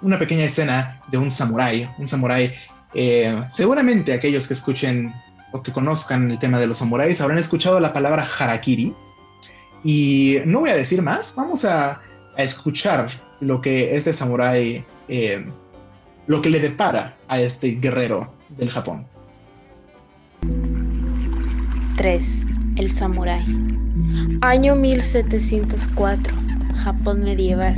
una 0.01 0.19
pequeña 0.19 0.45
escena 0.45 1.01
de 1.11 1.17
un 1.17 1.31
samurái, 1.31 1.89
un 1.97 2.07
samurái. 2.07 2.53
Eh, 2.93 3.43
seguramente 3.49 4.13
aquellos 4.13 4.47
que 4.47 4.53
escuchen 4.53 5.13
o 5.51 5.61
que 5.61 5.71
conozcan 5.71 6.31
el 6.31 6.39
tema 6.39 6.59
de 6.59 6.67
los 6.67 6.77
samuráis 6.77 7.21
habrán 7.21 7.37
escuchado 7.37 7.79
la 7.79 7.93
palabra 7.93 8.25
harakiri. 8.39 8.93
Y 9.83 10.37
no 10.45 10.61
voy 10.61 10.69
a 10.69 10.75
decir 10.75 11.01
más, 11.01 11.33
vamos 11.35 11.65
a, 11.65 12.01
escuchar 12.37 13.09
lo 13.41 13.61
que 13.61 13.95
este 13.95 14.13
samurái, 14.13 14.85
eh, 15.09 15.45
lo 16.27 16.41
que 16.41 16.49
le 16.49 16.61
depara 16.61 17.17
a 17.27 17.41
este 17.41 17.71
guerrero 17.71 18.33
del 18.57 18.69
Japón. 18.69 19.05
3. 21.97 22.45
El 22.77 22.89
samurái. 22.89 23.45
Año 24.41 24.75
1704. 24.75 26.35
Japón 26.83 27.23
medieval. 27.23 27.75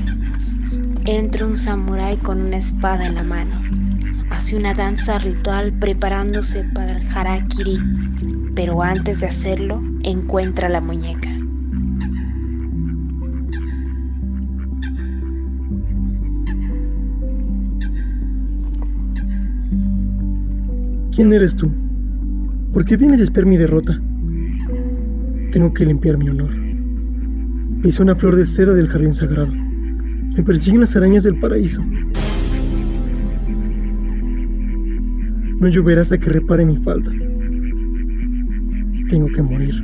Entra 1.06 1.46
un 1.46 1.58
samurái 1.58 2.16
con 2.16 2.40
una 2.40 2.56
espada 2.56 3.06
en 3.06 3.16
la 3.16 3.24
mano. 3.24 3.62
Hace 4.30 4.56
una 4.56 4.74
danza 4.74 5.18
ritual 5.18 5.74
preparándose 5.74 6.64
para 6.74 6.98
el 6.98 7.06
harakiri, 7.14 7.78
pero 8.56 8.82
antes 8.82 9.20
de 9.20 9.26
hacerlo 9.28 9.84
encuentra 10.04 10.70
la 10.70 10.80
muñeca. 10.80 11.30
¿Quién 21.14 21.34
eres 21.34 21.58
tú? 21.58 21.70
¿Por 22.72 22.86
qué 22.86 22.96
vienes 22.96 23.20
a 23.20 23.24
esperar 23.24 23.46
mi 23.46 23.58
derrota? 23.58 24.02
Tengo 25.52 25.74
que 25.74 25.86
limpiar 25.86 26.18
mi 26.18 26.30
honor. 26.30 26.52
Hice 27.84 28.02
una 28.02 28.16
flor 28.16 28.38
de 28.38 28.46
seda 28.46 28.74
del 28.74 28.88
jardín 28.88 29.14
sagrado. 29.14 29.52
Me 30.36 30.42
persiguen 30.42 30.82
las 30.82 30.96
arañas 30.96 31.24
del 31.24 31.40
paraíso. 31.40 31.84
No 35.60 35.68
lloverá 35.68 36.02
hasta 36.02 36.18
que 36.18 36.30
repare 36.30 36.66
mi 36.66 36.76
falta. 36.78 37.12
Tengo 39.10 39.28
que 39.28 39.44
morir. 39.44 39.76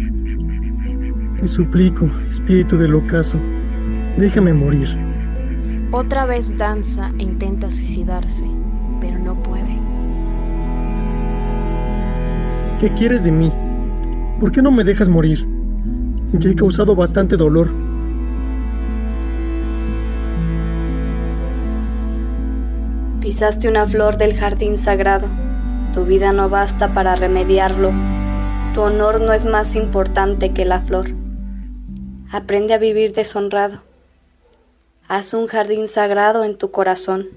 Te 1.40 1.48
suplico, 1.48 2.10
espíritu 2.30 2.78
del 2.78 2.96
ocaso, 2.96 3.40
déjame 4.18 4.54
morir. 4.54 4.90
Otra 5.92 6.26
vez 6.26 6.58
danza 6.58 7.12
e 7.20 7.24
intenta 7.24 7.70
suicidarse, 7.70 8.46
pero 9.00 9.20
no 9.20 9.42
puede. 9.44 9.80
¿Qué 12.80 12.90
quieres 12.98 13.24
de 13.24 13.32
mí? 13.32 13.52
¿Por 14.40 14.52
qué 14.52 14.62
no 14.64 14.72
me 14.72 14.84
dejas 14.84 15.08
morir? 15.10 15.48
Ya 16.34 16.50
he 16.50 16.56
causado 16.56 16.96
bastante 16.96 17.38
dolor. 17.38 17.89
Pisaste 23.30 23.70
una 23.70 23.86
flor 23.86 24.18
del 24.18 24.36
jardín 24.36 24.80
sagrado. 24.80 25.28
Tu 25.94 26.04
vida 26.04 26.34
no 26.34 26.50
basta 26.50 26.96
para 26.96 27.16
remediarlo. 27.16 27.92
Tu 28.74 28.82
honor 28.82 29.22
no 29.22 29.34
es 29.34 29.46
más 29.46 29.76
importante 29.76 30.52
que 30.52 30.66
la 30.66 30.82
flor. 30.82 31.12
Aprende 32.32 32.74
a 32.74 32.80
vivir 32.80 33.14
deshonrado. 33.14 33.84
Haz 35.08 35.36
un 35.36 35.46
jardín 35.46 35.88
sagrado 35.88 36.44
en 36.44 36.58
tu 36.58 36.72
corazón. 36.72 37.28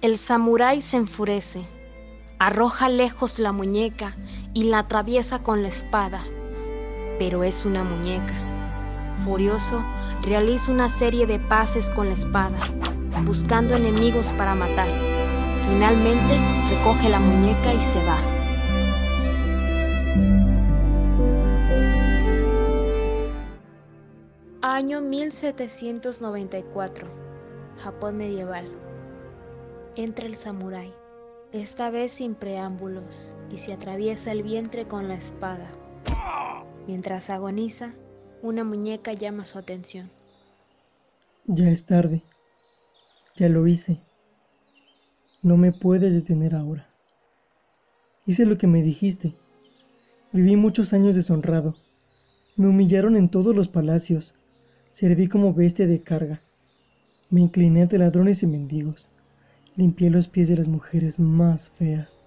El 0.00 0.16
samurái 0.16 0.80
se 0.80 0.98
enfurece, 0.98 1.66
arroja 2.38 2.88
lejos 2.88 3.40
la 3.40 3.50
muñeca 3.50 4.14
y 4.52 4.62
la 4.62 4.78
atraviesa 4.78 5.42
con 5.42 5.62
la 5.62 5.70
espada, 5.70 6.22
pero 7.18 7.42
es 7.42 7.64
una 7.64 7.82
muñeca. 7.82 8.34
Furioso, 9.24 9.84
realiza 10.22 10.70
una 10.70 10.88
serie 10.88 11.26
de 11.26 11.40
pases 11.40 11.90
con 11.90 12.06
la 12.06 12.14
espada, 12.14 12.58
buscando 13.22 13.74
enemigos 13.74 14.32
para 14.32 14.54
matar. 14.54 14.88
Finalmente 15.68 16.38
recoge 16.68 17.08
la 17.08 17.20
muñeca 17.20 17.72
y 17.72 17.80
se 17.80 18.04
va. 18.04 18.18
Año 24.60 25.00
1794. 25.00 27.06
Japón 27.78 28.16
medieval. 28.16 28.70
Entra 29.96 30.26
el 30.26 30.36
samurái, 30.36 30.92
esta 31.52 31.90
vez 31.90 32.12
sin 32.12 32.34
preámbulos, 32.34 33.32
y 33.50 33.58
se 33.58 33.72
atraviesa 33.72 34.32
el 34.32 34.42
vientre 34.42 34.88
con 34.88 35.06
la 35.06 35.14
espada. 35.14 35.70
Mientras 36.86 37.30
agoniza, 37.30 37.94
una 38.42 38.64
muñeca 38.64 39.12
llama 39.12 39.44
su 39.44 39.58
atención. 39.58 40.10
Ya 41.46 41.68
es 41.68 41.86
tarde. 41.86 42.22
Ya 43.36 43.48
lo 43.48 43.66
hice. 43.66 44.00
No 45.42 45.56
me 45.56 45.72
puedes 45.72 46.14
detener 46.14 46.54
ahora. 46.54 46.88
Hice 48.26 48.46
lo 48.46 48.56
que 48.56 48.68
me 48.68 48.80
dijiste. 48.80 49.34
Viví 50.32 50.54
muchos 50.54 50.92
años 50.92 51.16
deshonrado. 51.16 51.74
Me 52.56 52.68
humillaron 52.68 53.16
en 53.16 53.28
todos 53.28 53.56
los 53.56 53.66
palacios. 53.66 54.34
Serví 54.88 55.26
como 55.26 55.52
bestia 55.52 55.88
de 55.88 56.00
carga. 56.00 56.40
Me 57.28 57.40
incliné 57.40 57.82
ante 57.82 57.98
ladrones 57.98 58.44
y 58.44 58.46
mendigos. 58.46 59.10
Limpié 59.74 60.10
los 60.10 60.28
pies 60.28 60.46
de 60.46 60.56
las 60.56 60.68
mujeres 60.68 61.18
más 61.18 61.70
feas. 61.70 62.22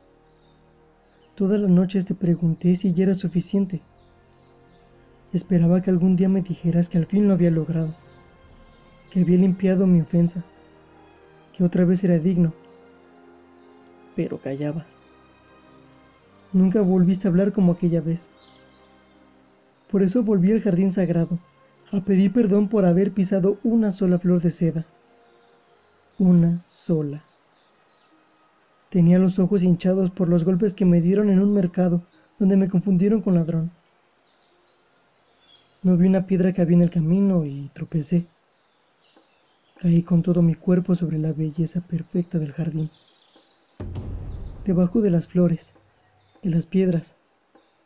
Todas 1.35 1.61
las 1.61 1.69
noches 1.69 2.05
te 2.05 2.15
pregunté 2.15 2.75
si 2.75 2.93
ya 2.93 3.05
era 3.05 3.15
suficiente. 3.15 3.79
Esperaba 5.31 5.81
que 5.81 5.89
algún 5.89 6.17
día 6.17 6.27
me 6.27 6.41
dijeras 6.41 6.89
que 6.89 6.97
al 6.97 7.05
fin 7.05 7.27
lo 7.27 7.33
había 7.33 7.51
logrado, 7.51 7.95
que 9.11 9.21
había 9.21 9.37
limpiado 9.37 9.87
mi 9.87 10.01
ofensa, 10.01 10.43
que 11.57 11.63
otra 11.63 11.85
vez 11.85 12.03
era 12.03 12.19
digno. 12.19 12.53
Pero 14.15 14.39
callabas. 14.39 14.97
Nunca 16.53 16.81
volviste 16.81 17.27
a 17.27 17.31
hablar 17.31 17.51
como 17.51 17.71
aquella 17.71 17.99
vez. 17.99 18.29
Por 19.89 20.03
eso 20.03 20.21
volví 20.21 20.51
al 20.51 20.61
jardín 20.61 20.91
sagrado, 20.91 21.39
a 21.91 22.01
pedir 22.01 22.31
perdón 22.31 22.67
por 22.67 22.85
haber 22.85 23.11
pisado 23.11 23.57
una 23.63 23.91
sola 23.91 24.19
flor 24.19 24.39
de 24.41 24.51
seda. 24.51 24.85
Una 26.19 26.63
sola. 26.67 27.23
Tenía 28.89 29.17
los 29.17 29.39
ojos 29.39 29.63
hinchados 29.63 30.11
por 30.11 30.29
los 30.29 30.43
golpes 30.45 30.75
que 30.75 30.85
me 30.85 31.01
dieron 31.01 31.29
en 31.29 31.39
un 31.39 31.53
mercado, 31.53 32.03
donde 32.37 32.55
me 32.55 32.69
confundieron 32.69 33.21
con 33.21 33.33
ladrón. 33.33 33.71
No 35.81 35.97
vi 35.97 36.07
una 36.07 36.27
piedra 36.27 36.53
que 36.53 36.61
había 36.61 36.75
en 36.75 36.83
el 36.83 36.89
camino 36.91 37.45
y 37.45 37.69
tropecé. 37.73 38.27
Caí 39.79 40.01
con 40.01 40.23
todo 40.23 40.41
mi 40.41 40.55
cuerpo 40.55 40.95
sobre 40.95 41.19
la 41.19 41.33
belleza 41.33 41.81
perfecta 41.81 42.39
del 42.39 42.51
jardín. 42.51 42.89
Debajo 44.65 45.01
de 45.01 45.11
las 45.11 45.27
flores, 45.27 45.75
de 46.41 46.49
las 46.49 46.65
piedras, 46.65 47.15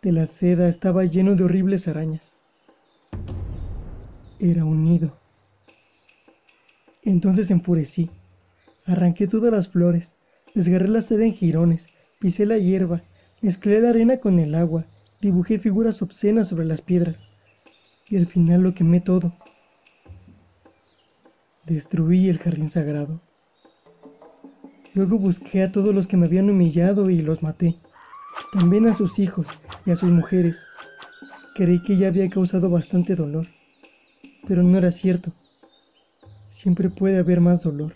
de 0.01 0.13
la 0.13 0.25
seda 0.25 0.69
estaba 0.69 1.04
lleno 1.04 1.36
de 1.36 1.43
horribles 1.43 1.89
arañas. 1.89 2.38
Era 4.39 4.63
un 4.63 4.86
nido. 4.86 5.19
Entonces 7.04 7.51
enfurecí. 7.51 8.10
Arranqué 8.86 9.27
todas 9.27 9.51
las 9.51 9.67
flores, 9.67 10.13
desgarré 10.56 10.88
la 10.88 11.01
seda 11.01 11.25
en 11.25 11.34
jirones, 11.34 11.89
pisé 12.21 12.45
la 12.45 12.58
hierba, 12.58 13.01
mezclé 13.41 13.82
la 13.82 13.89
arena 13.89 14.17
con 14.17 14.39
el 14.39 14.56
agua, 14.56 14.86
dibujé 15.19 15.60
figuras 15.60 16.01
obscenas 16.01 16.47
sobre 16.47 16.65
las 16.65 16.82
piedras 16.82 17.27
y 18.10 18.15
al 18.15 18.27
final 18.27 18.62
lo 18.62 18.73
quemé 18.73 19.01
todo. 19.01 19.34
Destruí 21.65 22.30
el 22.30 22.39
jardín 22.39 22.69
sagrado. 22.69 23.21
Luego 24.93 25.17
busqué 25.17 25.63
a 25.63 25.71
todos 25.71 25.95
los 25.95 26.08
que 26.08 26.17
me 26.17 26.26
habían 26.26 26.50
humillado 26.50 27.10
y 27.10 27.21
los 27.21 27.43
maté 27.43 27.78
también 28.52 28.88
a 28.88 28.93
sus 28.93 29.19
hijos 29.19 29.47
y 29.86 29.91
a 29.91 29.95
sus 29.95 30.10
mujeres. 30.10 30.65
Creí 31.56 31.82
que 31.82 31.97
ya 31.97 32.08
había 32.08 32.30
causado 32.30 32.69
bastante 32.69 33.15
dolor, 33.15 33.47
pero 34.47 34.63
no 34.63 34.78
era 34.78 34.91
cierto. 34.91 35.32
Siempre 36.47 36.89
puede 36.89 37.19
haber 37.19 37.39
más 37.39 37.63
dolor. 37.63 37.93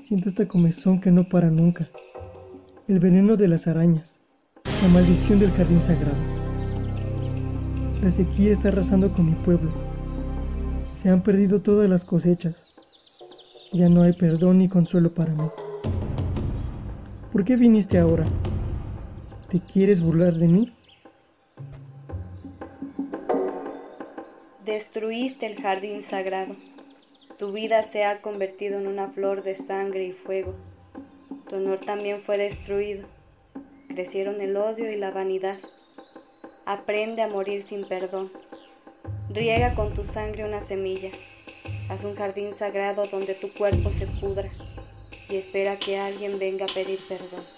Siento 0.00 0.28
esta 0.28 0.46
comezón 0.46 1.00
que 1.00 1.10
no 1.10 1.28
para 1.28 1.50
nunca, 1.50 1.88
el 2.88 3.00
veneno 3.00 3.36
de 3.36 3.48
las 3.48 3.66
arañas, 3.66 4.20
la 4.82 4.88
maldición 4.88 5.38
del 5.38 5.52
jardín 5.52 5.82
sagrado. 5.82 6.16
La 8.02 8.10
sequía 8.10 8.52
está 8.52 8.68
arrasando 8.68 9.12
con 9.12 9.26
mi 9.26 9.34
pueblo. 9.44 9.72
Se 10.96 11.10
han 11.10 11.22
perdido 11.22 11.60
todas 11.60 11.90
las 11.90 12.06
cosechas. 12.06 12.70
Ya 13.70 13.90
no 13.90 14.00
hay 14.00 14.14
perdón 14.14 14.58
ni 14.58 14.68
consuelo 14.70 15.12
para 15.12 15.34
mí. 15.34 15.46
¿Por 17.30 17.44
qué 17.44 17.56
viniste 17.56 17.98
ahora? 17.98 18.26
¿Te 19.50 19.60
quieres 19.60 20.00
burlar 20.00 20.32
de 20.36 20.48
mí? 20.48 20.72
Destruiste 24.64 25.44
el 25.44 25.60
jardín 25.60 26.00
sagrado. 26.00 26.56
Tu 27.38 27.52
vida 27.52 27.82
se 27.82 28.04
ha 28.04 28.22
convertido 28.22 28.78
en 28.80 28.86
una 28.86 29.08
flor 29.08 29.42
de 29.42 29.54
sangre 29.54 30.06
y 30.06 30.12
fuego. 30.12 30.54
Tu 31.50 31.56
honor 31.56 31.78
también 31.78 32.22
fue 32.22 32.38
destruido. 32.38 33.06
Crecieron 33.88 34.40
el 34.40 34.56
odio 34.56 34.90
y 34.90 34.96
la 34.96 35.10
vanidad. 35.10 35.58
Aprende 36.64 37.20
a 37.20 37.28
morir 37.28 37.62
sin 37.62 37.86
perdón. 37.86 38.30
Riega 39.28 39.74
con 39.74 39.92
tu 39.92 40.04
sangre 40.04 40.44
una 40.44 40.60
semilla. 40.60 41.10
Haz 41.88 42.04
un 42.04 42.14
jardín 42.14 42.52
sagrado 42.52 43.06
donde 43.06 43.34
tu 43.34 43.52
cuerpo 43.52 43.90
se 43.90 44.06
pudra 44.06 44.48
y 45.28 45.36
espera 45.36 45.76
que 45.76 45.98
alguien 45.98 46.38
venga 46.38 46.66
a 46.66 46.72
pedir 46.72 47.00
perdón. 47.08 47.55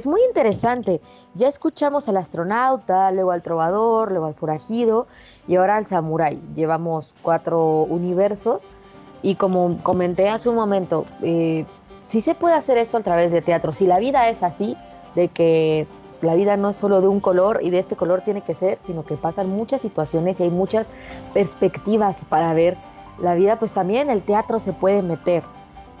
Es 0.00 0.06
muy 0.06 0.22
interesante. 0.26 1.02
Ya 1.34 1.46
escuchamos 1.46 2.08
al 2.08 2.16
astronauta, 2.16 3.12
luego 3.12 3.32
al 3.32 3.42
trovador, 3.42 4.10
luego 4.10 4.26
al 4.26 4.34
forajido 4.34 5.06
y 5.46 5.56
ahora 5.56 5.76
al 5.76 5.84
samurái. 5.84 6.40
Llevamos 6.56 7.14
cuatro 7.20 7.82
universos 7.82 8.62
y 9.22 9.34
como 9.34 9.76
comenté 9.82 10.30
hace 10.30 10.48
un 10.48 10.54
momento, 10.54 11.04
eh, 11.22 11.66
sí 12.00 12.22
se 12.22 12.34
puede 12.34 12.54
hacer 12.54 12.78
esto 12.78 12.96
a 12.96 13.02
través 13.02 13.30
de 13.30 13.42
teatro. 13.42 13.74
Si 13.74 13.86
la 13.86 13.98
vida 13.98 14.30
es 14.30 14.42
así, 14.42 14.74
de 15.14 15.28
que 15.28 15.86
la 16.22 16.34
vida 16.34 16.56
no 16.56 16.70
es 16.70 16.76
solo 16.76 17.02
de 17.02 17.08
un 17.08 17.20
color 17.20 17.60
y 17.62 17.68
de 17.68 17.78
este 17.78 17.94
color 17.94 18.22
tiene 18.22 18.40
que 18.40 18.54
ser, 18.54 18.78
sino 18.78 19.04
que 19.04 19.18
pasan 19.18 19.50
muchas 19.50 19.82
situaciones 19.82 20.40
y 20.40 20.44
hay 20.44 20.50
muchas 20.50 20.86
perspectivas 21.34 22.24
para 22.24 22.54
ver 22.54 22.78
la 23.20 23.34
vida, 23.34 23.58
pues 23.58 23.72
también 23.72 24.08
el 24.08 24.22
teatro 24.22 24.58
se 24.58 24.72
puede 24.72 25.02
meter. 25.02 25.42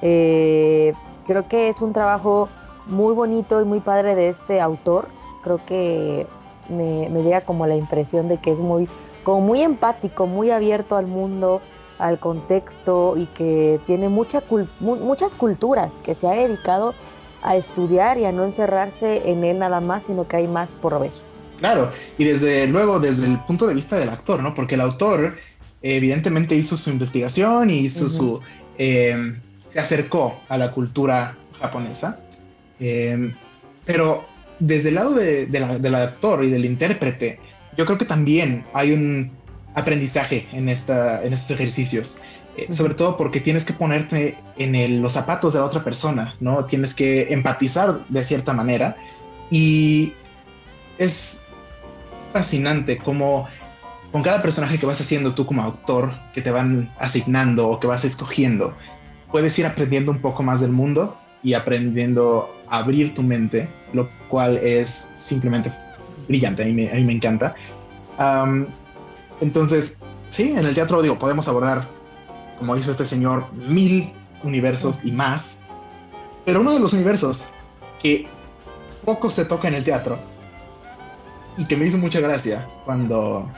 Eh, 0.00 0.94
creo 1.26 1.46
que 1.48 1.68
es 1.68 1.82
un 1.82 1.92
trabajo 1.92 2.48
muy 2.86 3.14
bonito 3.14 3.60
y 3.60 3.64
muy 3.64 3.80
padre 3.80 4.14
de 4.14 4.28
este 4.28 4.60
autor. 4.60 5.08
Creo 5.42 5.64
que 5.64 6.26
me, 6.68 7.08
llega 7.08 7.42
como 7.42 7.66
la 7.66 7.76
impresión 7.76 8.28
de 8.28 8.38
que 8.38 8.52
es 8.52 8.60
muy, 8.60 8.88
como 9.24 9.40
muy 9.40 9.62
empático, 9.62 10.26
muy 10.26 10.50
abierto 10.50 10.96
al 10.96 11.06
mundo, 11.06 11.60
al 11.98 12.18
contexto 12.18 13.14
y 13.16 13.26
que 13.26 13.80
tiene 13.84 14.08
mucha, 14.08 14.42
muchas 14.80 15.34
culturas, 15.34 16.00
que 16.02 16.14
se 16.14 16.28
ha 16.28 16.32
dedicado 16.32 16.94
a 17.42 17.56
estudiar 17.56 18.18
y 18.18 18.24
a 18.24 18.32
no 18.32 18.44
encerrarse 18.44 19.30
en 19.30 19.44
él 19.44 19.58
nada 19.58 19.80
más, 19.80 20.04
sino 20.04 20.26
que 20.28 20.36
hay 20.36 20.48
más 20.48 20.74
por 20.74 20.98
ver. 21.00 21.12
Claro, 21.58 21.90
y 22.16 22.24
desde 22.24 22.66
luego 22.66 23.00
desde 23.00 23.26
el 23.26 23.38
punto 23.40 23.66
de 23.66 23.74
vista 23.74 23.98
del 23.98 24.08
actor, 24.08 24.42
¿no? 24.42 24.54
Porque 24.54 24.76
el 24.76 24.80
autor 24.80 25.36
evidentemente 25.82 26.54
hizo 26.54 26.76
su 26.76 26.90
investigación 26.90 27.70
y 27.70 27.80
hizo 27.80 28.08
su... 28.08 28.40
Eh, 28.78 29.34
se 29.68 29.78
acercó 29.78 30.40
a 30.48 30.58
la 30.58 30.72
cultura 30.72 31.36
japonesa 31.60 32.18
Em, 32.80 33.34
pero 33.84 34.24
desde 34.58 34.88
el 34.88 34.94
lado 34.96 35.14
del 35.14 35.94
actor 35.94 36.44
y 36.44 36.50
del 36.50 36.64
intérprete, 36.64 37.38
yo 37.76 37.86
creo 37.86 37.98
que 37.98 38.04
también 38.04 38.64
hay 38.74 38.92
un 38.92 39.30
aprendizaje 39.74 40.48
en, 40.52 40.68
esta, 40.68 41.22
en 41.22 41.32
estos 41.32 41.52
ejercicios. 41.52 42.20
Eh, 42.56 42.72
sobre 42.72 42.94
todo 42.94 43.16
porque 43.16 43.40
tienes 43.40 43.64
que 43.64 43.72
ponerte 43.72 44.36
en 44.58 45.02
los 45.02 45.12
zapatos 45.12 45.52
de 45.52 45.60
la 45.60 45.66
otra 45.66 45.84
persona, 45.84 46.34
¿no? 46.40 46.64
Tienes 46.64 46.94
que 46.94 47.32
empatizar 47.32 48.04
de 48.08 48.24
cierta 48.24 48.52
manera. 48.52 48.96
Y 49.50 50.12
es 50.98 51.42
fascinante 52.32 52.98
cómo 52.98 53.48
con 54.12 54.22
cada 54.22 54.42
personaje 54.42 54.78
que 54.78 54.86
vas 54.86 55.00
haciendo 55.00 55.34
tú 55.34 55.46
como 55.46 55.62
autor, 55.62 56.14
que 56.34 56.42
te 56.42 56.50
van 56.50 56.92
asignando 56.98 57.68
o 57.68 57.78
que 57.78 57.86
vas 57.86 58.04
escogiendo, 58.04 58.74
puedes 59.30 59.56
ir 59.58 59.66
aprendiendo 59.66 60.10
un 60.10 60.20
poco 60.20 60.42
más 60.42 60.60
del 60.60 60.72
mundo 60.72 61.16
y 61.42 61.54
aprendiendo 61.54 62.48
a 62.68 62.78
abrir 62.78 63.14
tu 63.14 63.22
mente, 63.22 63.68
lo 63.92 64.08
cual 64.28 64.56
es 64.58 65.12
simplemente 65.14 65.72
brillante, 66.28 66.62
a 66.62 66.66
mí 66.66 66.72
me, 66.72 66.88
me 66.92 67.12
encanta. 67.12 67.54
entonces, 69.40 69.98
sí, 70.28 70.50
en 70.50 70.66
el 70.66 70.74
teatro 70.74 71.02
digo, 71.02 71.18
podemos 71.18 71.48
abordar, 71.48 71.86
como 72.58 72.76
hizo 72.76 72.90
este 72.90 73.06
señor, 73.06 73.52
mil 73.52 74.12
universos 74.42 75.04
y 75.04 75.10
más, 75.10 75.60
pero 76.44 76.60
uno 76.60 76.74
de 76.74 76.80
los 76.80 76.92
universos 76.92 77.44
que 78.02 78.26
poco 79.04 79.30
se 79.30 79.44
toca 79.44 79.68
en 79.68 79.74
el 79.74 79.84
teatro 79.84 80.18
y 81.56 81.64
que 81.66 81.76
me 81.76 81.86
hizo 81.86 81.98
mucha 81.98 82.20
gracia 82.20 82.66
cuando 82.84 83.48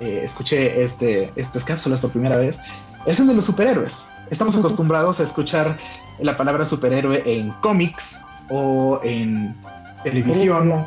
eh, 0.00 0.20
escuché 0.22 0.82
este, 0.82 1.32
estas 1.36 1.64
cápsulas 1.64 2.00
por 2.00 2.10
primera 2.10 2.36
vez, 2.36 2.60
es 3.06 3.20
el 3.20 3.26
de 3.26 3.34
los 3.34 3.44
superhéroes. 3.44 4.04
Estamos 4.30 4.56
acostumbrados 4.56 5.20
a 5.20 5.24
escuchar 5.24 5.78
la 6.18 6.36
palabra 6.36 6.64
superhéroe 6.64 7.22
en 7.26 7.50
cómics 7.60 8.20
o 8.50 9.00
en 9.02 9.54
televisión 10.02 10.86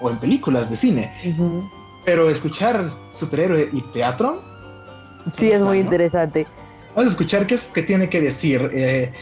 o 0.00 0.10
en 0.10 0.18
películas 0.18 0.70
de 0.70 0.76
cine. 0.76 1.12
Pero 2.04 2.28
escuchar 2.28 2.90
superhéroe 3.12 3.70
y 3.72 3.80
teatro. 3.92 4.42
Sí, 5.30 5.50
es 5.50 5.62
muy 5.62 5.78
interesante. 5.78 6.46
Vamos 6.94 7.06
a 7.06 7.10
escuchar 7.10 7.46
qué 7.46 7.54
es 7.54 7.62
que 7.64 7.82
tiene 7.82 8.08
que 8.08 8.20
decir 8.20 8.70
eh, 8.74 9.12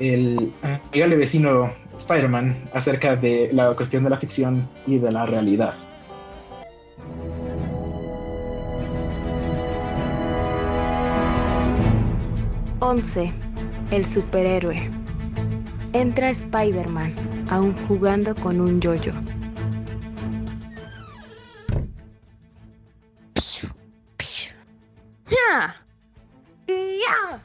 el 0.00 0.52
amigable 0.62 1.16
vecino 1.16 1.72
Spider-Man 1.96 2.68
acerca 2.74 3.16
de 3.16 3.50
la 3.52 3.74
cuestión 3.74 4.04
de 4.04 4.10
la 4.10 4.18
ficción 4.18 4.68
y 4.86 4.98
de 4.98 5.12
la 5.12 5.26
realidad. 5.26 5.74
11. 12.80 13.32
El 13.90 14.04
superhéroe. 14.04 14.90
Entra 15.92 16.30
Spider-Man, 16.30 17.12
aún 17.50 17.74
jugando 17.86 18.34
con 18.34 18.60
un 18.60 18.80
yoyo. 18.80 19.12
-yo. 23.34 23.72
¡Ya! 25.30 25.74
¡Ya! 26.66 27.42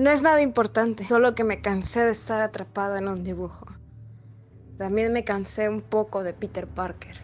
No 0.00 0.08
es 0.08 0.22
nada 0.22 0.40
importante, 0.40 1.04
solo 1.04 1.34
que 1.34 1.44
me 1.44 1.60
cansé 1.60 2.00
de 2.02 2.12
estar 2.12 2.40
atrapada 2.40 2.98
en 2.98 3.06
un 3.06 3.22
dibujo. 3.22 3.66
También 4.78 5.12
me 5.12 5.24
cansé 5.24 5.68
un 5.68 5.82
poco 5.82 6.22
de 6.22 6.32
Peter 6.32 6.66
Parker. 6.66 7.14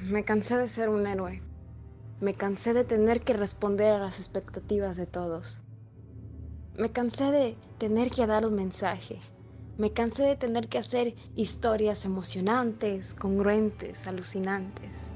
Me 0.00 0.24
cansé 0.24 0.56
de 0.56 0.66
ser 0.66 0.88
un 0.88 1.06
héroe. 1.06 1.42
Me 2.20 2.32
cansé 2.32 2.72
de 2.72 2.84
tener 2.84 3.20
que 3.20 3.34
responder 3.34 3.94
a 3.94 3.98
las 3.98 4.18
expectativas 4.18 4.96
de 4.96 5.04
todos. 5.04 5.60
Me 6.78 6.90
cansé 6.90 7.30
de 7.30 7.54
tener 7.76 8.10
que 8.10 8.26
dar 8.26 8.46
un 8.46 8.54
mensaje. 8.54 9.20
Me 9.76 9.92
cansé 9.92 10.22
de 10.22 10.36
tener 10.36 10.68
que 10.68 10.78
hacer 10.78 11.16
historias 11.34 12.06
emocionantes, 12.06 13.12
congruentes, 13.12 14.06
alucinantes. 14.06 15.12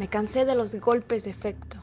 Me 0.00 0.08
cansé 0.08 0.46
de 0.46 0.54
los 0.54 0.74
golpes 0.76 1.24
de 1.24 1.30
efecto, 1.30 1.76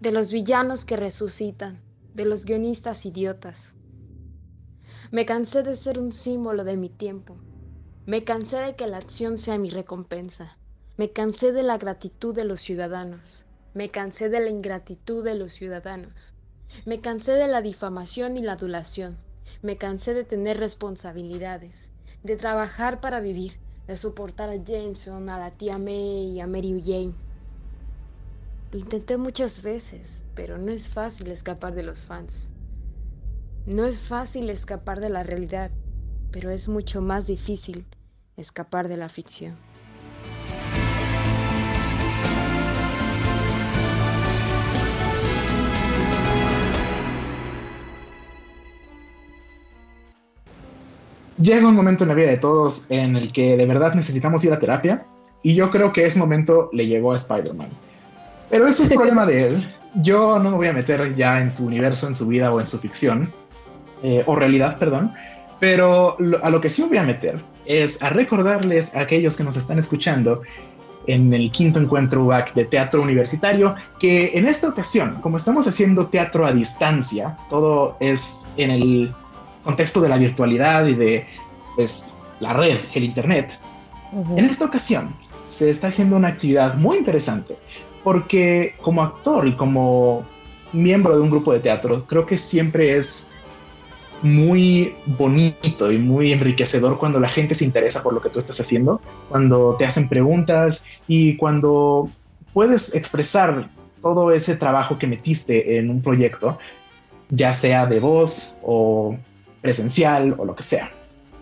de 0.00 0.10
los 0.10 0.32
villanos 0.32 0.84
que 0.84 0.96
resucitan, 0.96 1.80
de 2.12 2.24
los 2.24 2.46
guionistas 2.46 3.06
idiotas. 3.06 3.74
Me 5.12 5.24
cansé 5.24 5.62
de 5.62 5.76
ser 5.76 6.00
un 6.00 6.10
símbolo 6.10 6.64
de 6.64 6.76
mi 6.76 6.88
tiempo. 6.88 7.36
Me 8.06 8.24
cansé 8.24 8.56
de 8.56 8.74
que 8.74 8.88
la 8.88 8.96
acción 8.96 9.38
sea 9.38 9.56
mi 9.56 9.70
recompensa. 9.70 10.58
Me 10.96 11.12
cansé 11.12 11.52
de 11.52 11.62
la 11.62 11.78
gratitud 11.78 12.34
de 12.34 12.42
los 12.42 12.60
ciudadanos. 12.60 13.44
Me 13.72 13.88
cansé 13.88 14.28
de 14.30 14.40
la 14.40 14.50
ingratitud 14.50 15.24
de 15.24 15.36
los 15.36 15.52
ciudadanos. 15.52 16.34
Me 16.86 17.00
cansé 17.00 17.34
de 17.34 17.46
la 17.46 17.62
difamación 17.62 18.36
y 18.36 18.42
la 18.42 18.54
adulación. 18.54 19.16
Me 19.62 19.76
cansé 19.76 20.12
de 20.12 20.24
tener 20.24 20.58
responsabilidades, 20.58 21.90
de 22.24 22.34
trabajar 22.34 23.00
para 23.00 23.20
vivir, 23.20 23.60
de 23.86 23.96
soportar 23.96 24.48
a 24.48 24.56
Jameson, 24.56 25.28
a 25.28 25.38
la 25.38 25.52
tía 25.52 25.78
May 25.78 26.32
y 26.32 26.40
a 26.40 26.48
Mary 26.48 26.82
Jane. 26.84 27.14
Lo 28.74 28.80
intenté 28.80 29.16
muchas 29.16 29.62
veces, 29.62 30.24
pero 30.34 30.58
no 30.58 30.72
es 30.72 30.88
fácil 30.88 31.30
escapar 31.30 31.76
de 31.76 31.84
los 31.84 32.06
fans. 32.06 32.50
No 33.66 33.86
es 33.86 34.00
fácil 34.00 34.50
escapar 34.50 34.98
de 34.98 35.10
la 35.10 35.22
realidad, 35.22 35.70
pero 36.32 36.50
es 36.50 36.66
mucho 36.68 37.00
más 37.00 37.24
difícil 37.24 37.86
escapar 38.36 38.88
de 38.88 38.96
la 38.96 39.08
ficción. 39.08 39.54
Llega 51.38 51.68
un 51.68 51.76
momento 51.76 52.02
en 52.02 52.08
la 52.08 52.14
vida 52.14 52.30
de 52.30 52.38
todos 52.38 52.86
en 52.90 53.14
el 53.14 53.32
que 53.32 53.56
de 53.56 53.66
verdad 53.66 53.94
necesitamos 53.94 54.44
ir 54.44 54.52
a 54.52 54.58
terapia 54.58 55.06
y 55.44 55.54
yo 55.54 55.70
creo 55.70 55.92
que 55.92 56.04
ese 56.04 56.18
momento 56.18 56.70
le 56.72 56.88
llegó 56.88 57.12
a 57.12 57.14
Spider-Man. 57.14 57.70
Pero 58.54 58.68
eso 58.68 58.84
es 58.84 58.90
un 58.90 58.98
problema 58.98 59.26
de 59.26 59.48
él. 59.48 59.74
Yo 59.94 60.38
no 60.38 60.52
me 60.52 60.56
voy 60.56 60.68
a 60.68 60.72
meter 60.72 61.16
ya 61.16 61.40
en 61.40 61.50
su 61.50 61.66
universo, 61.66 62.06
en 62.06 62.14
su 62.14 62.28
vida 62.28 62.52
o 62.52 62.60
en 62.60 62.68
su 62.68 62.78
ficción, 62.78 63.32
eh, 64.04 64.22
o 64.26 64.36
realidad, 64.36 64.78
perdón. 64.78 65.12
Pero 65.58 66.16
a 66.40 66.50
lo 66.50 66.60
que 66.60 66.68
sí 66.68 66.82
me 66.82 66.90
voy 66.90 66.98
a 66.98 67.02
meter 67.02 67.42
es 67.66 68.00
a 68.00 68.10
recordarles 68.10 68.94
a 68.94 69.00
aquellos 69.00 69.36
que 69.36 69.42
nos 69.42 69.56
están 69.56 69.80
escuchando 69.80 70.42
en 71.08 71.34
el 71.34 71.50
quinto 71.50 71.80
encuentro 71.80 72.22
UAC 72.26 72.54
de 72.54 72.66
teatro 72.66 73.02
universitario, 73.02 73.74
que 73.98 74.30
en 74.38 74.46
esta 74.46 74.68
ocasión, 74.68 75.20
como 75.20 75.36
estamos 75.36 75.66
haciendo 75.66 76.06
teatro 76.06 76.46
a 76.46 76.52
distancia, 76.52 77.36
todo 77.50 77.96
es 77.98 78.46
en 78.56 78.70
el 78.70 79.12
contexto 79.64 80.00
de 80.00 80.10
la 80.10 80.16
virtualidad 80.16 80.86
y 80.86 80.94
de 80.94 81.26
pues, 81.74 82.08
la 82.38 82.52
red, 82.52 82.78
el 82.94 83.02
Internet, 83.02 83.58
en 84.36 84.44
esta 84.44 84.66
ocasión 84.66 85.12
se 85.42 85.70
está 85.70 85.88
haciendo 85.88 86.16
una 86.16 86.28
actividad 86.28 86.76
muy 86.76 86.98
interesante 86.98 87.58
porque 88.04 88.76
como 88.82 89.02
actor 89.02 89.48
y 89.48 89.56
como 89.56 90.24
miembro 90.72 91.16
de 91.16 91.22
un 91.22 91.30
grupo 91.30 91.52
de 91.52 91.60
teatro, 91.60 92.06
creo 92.06 92.26
que 92.26 92.38
siempre 92.38 92.96
es 92.96 93.30
muy 94.22 94.94
bonito 95.06 95.90
y 95.90 95.98
muy 95.98 96.32
enriquecedor 96.32 96.98
cuando 96.98 97.20
la 97.20 97.28
gente 97.28 97.54
se 97.54 97.64
interesa 97.64 98.02
por 98.02 98.14
lo 98.14 98.22
que 98.22 98.30
tú 98.30 98.38
estás 98.38 98.60
haciendo, 98.60 99.00
cuando 99.28 99.76
te 99.76 99.84
hacen 99.84 100.08
preguntas 100.08 100.84
y 101.08 101.36
cuando 101.36 102.08
puedes 102.52 102.94
expresar 102.94 103.68
todo 104.00 104.32
ese 104.32 104.56
trabajo 104.56 104.98
que 104.98 105.06
metiste 105.06 105.78
en 105.78 105.90
un 105.90 106.02
proyecto, 106.02 106.58
ya 107.30 107.52
sea 107.52 107.86
de 107.86 108.00
voz 108.00 108.56
o 108.62 109.16
presencial 109.62 110.34
o 110.38 110.44
lo 110.44 110.54
que 110.54 110.62
sea. 110.62 110.92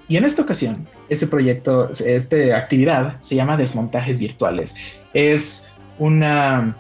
Y 0.08 0.16
en 0.16 0.24
esta 0.24 0.42
ocasión, 0.42 0.86
este 1.08 1.26
proyecto, 1.26 1.90
esta 1.90 2.56
actividad 2.56 3.20
se 3.20 3.34
llama 3.34 3.56
Desmontajes 3.56 4.18
Virtuales. 4.18 4.74
Es 5.14 5.68
una 5.98 6.76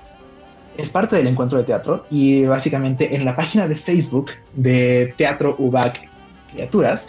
es 0.76 0.90
parte 0.90 1.16
del 1.16 1.26
encuentro 1.26 1.58
de 1.58 1.64
teatro 1.64 2.06
y 2.10 2.44
básicamente 2.46 3.14
en 3.14 3.24
la 3.24 3.36
página 3.36 3.68
de 3.68 3.76
Facebook 3.76 4.30
de 4.54 5.12
Teatro 5.16 5.54
UBAC 5.58 6.08
Criaturas 6.50 7.08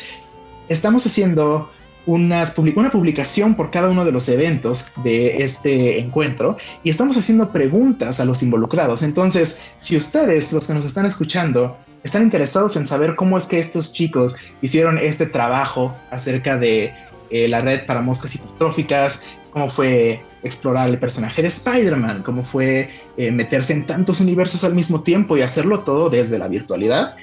estamos 0.68 1.06
haciendo 1.06 1.70
una 2.06 2.44
publicación 2.92 3.56
por 3.56 3.72
cada 3.72 3.90
uno 3.90 4.04
de 4.04 4.12
los 4.12 4.28
eventos 4.28 4.92
de 5.04 5.38
este 5.38 6.00
encuentro 6.00 6.58
y 6.84 6.90
estamos 6.90 7.16
haciendo 7.18 7.52
preguntas 7.52 8.20
a 8.20 8.26
los 8.26 8.44
involucrados. 8.44 9.04
Entonces, 9.04 9.62
si 9.80 9.96
ustedes, 9.96 10.52
los 10.52 10.68
que 10.68 10.74
nos 10.74 10.84
están 10.84 11.06
escuchando, 11.06 11.78
están 12.04 12.24
interesados 12.24 12.76
en 12.76 12.86
saber 12.86 13.16
cómo 13.16 13.38
es 13.38 13.46
que 13.46 13.58
estos 13.58 13.94
chicos 13.94 14.36
hicieron 14.62 14.98
este 14.98 15.26
trabajo 15.26 15.96
acerca 16.12 16.58
de 16.58 16.94
eh, 17.30 17.48
la 17.48 17.62
red 17.62 17.86
para 17.86 18.02
moscas 18.02 18.36
hipotróficas, 18.36 19.22
cómo 19.54 19.70
fue 19.70 20.26
explorar 20.42 20.90
el 20.90 20.98
personaje 20.98 21.44
de 21.44 21.48
Spider-Man, 21.48 22.24
cómo 22.24 22.44
fue 22.44 22.90
eh, 23.18 23.32
meterse 23.32 23.72
en 23.72 23.86
tantos 23.86 24.20
universos 24.20 24.64
al 24.64 24.74
mismo 24.74 25.02
tiempo 25.02 25.38
y 25.38 25.44
hacerlo 25.44 25.82
todo 25.82 26.10
desde 26.10 26.40
la 26.40 26.48
virtualidad. 26.48 27.16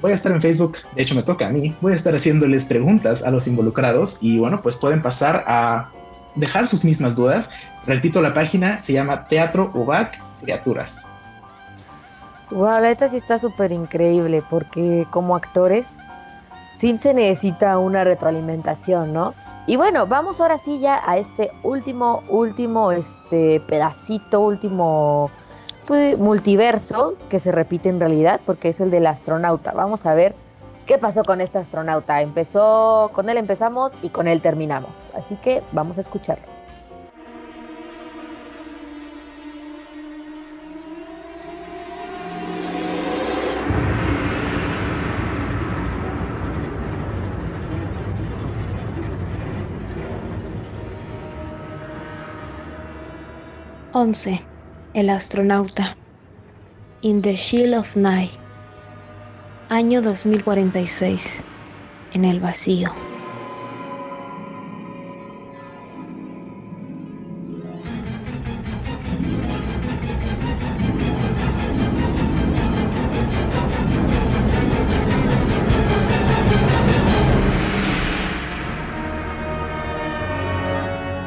Voy 0.00 0.12
a 0.12 0.14
estar 0.14 0.32
en 0.32 0.40
Facebook, 0.40 0.78
de 0.96 1.02
hecho 1.02 1.14
me 1.14 1.22
toca 1.22 1.46
a 1.46 1.50
mí, 1.50 1.74
voy 1.82 1.92
a 1.92 1.96
estar 1.96 2.14
haciéndoles 2.14 2.64
preguntas 2.64 3.22
a 3.22 3.30
los 3.30 3.46
involucrados 3.46 4.18
y 4.22 4.38
bueno, 4.38 4.62
pues 4.62 4.76
pueden 4.76 5.02
pasar 5.02 5.44
a 5.46 5.90
dejar 6.36 6.66
sus 6.66 6.84
mismas 6.84 7.16
dudas. 7.16 7.50
Repito, 7.86 8.22
la 8.22 8.32
página 8.32 8.80
se 8.80 8.94
llama 8.94 9.26
Teatro 9.28 9.70
UBAC 9.74 10.18
Criaturas. 10.40 11.06
Wow, 12.50 12.64
la 12.64 12.80
neta 12.80 13.08
sí 13.08 13.16
está 13.16 13.38
súper 13.38 13.72
increíble 13.72 14.42
porque 14.48 15.06
como 15.10 15.36
actores 15.36 15.98
sí 16.72 16.96
se 16.96 17.12
necesita 17.12 17.78
una 17.78 18.04
retroalimentación, 18.04 19.12
¿no? 19.12 19.34
Y 19.66 19.76
bueno, 19.76 20.06
vamos 20.06 20.40
ahora 20.40 20.58
sí 20.58 20.78
ya 20.78 21.02
a 21.08 21.16
este 21.16 21.50
último, 21.62 22.22
último, 22.28 22.92
este 22.92 23.60
pedacito, 23.60 24.40
último 24.40 25.30
pues, 25.86 26.18
multiverso 26.18 27.14
que 27.30 27.40
se 27.40 27.50
repite 27.50 27.88
en 27.88 27.98
realidad, 27.98 28.42
porque 28.44 28.68
es 28.68 28.80
el 28.80 28.90
del 28.90 29.06
astronauta. 29.06 29.72
Vamos 29.72 30.04
a 30.04 30.14
ver 30.14 30.34
qué 30.84 30.98
pasó 30.98 31.24
con 31.24 31.40
este 31.40 31.58
astronauta. 31.58 32.20
Empezó, 32.20 33.10
con 33.14 33.30
él 33.30 33.38
empezamos 33.38 33.92
y 34.02 34.10
con 34.10 34.28
él 34.28 34.42
terminamos. 34.42 35.10
Así 35.14 35.36
que 35.36 35.62
vamos 35.72 35.96
a 35.96 36.02
escucharlo. 36.02 36.44
11. 54.04 54.38
El 54.92 55.08
astronauta. 55.08 55.96
In 57.00 57.22
the 57.22 57.36
Shield 57.36 57.74
of 57.74 57.96
Night. 57.96 58.32
Año 59.70 60.02
2046. 60.02 61.42
En 62.12 62.26
el 62.26 62.38
vacío. 62.38 62.92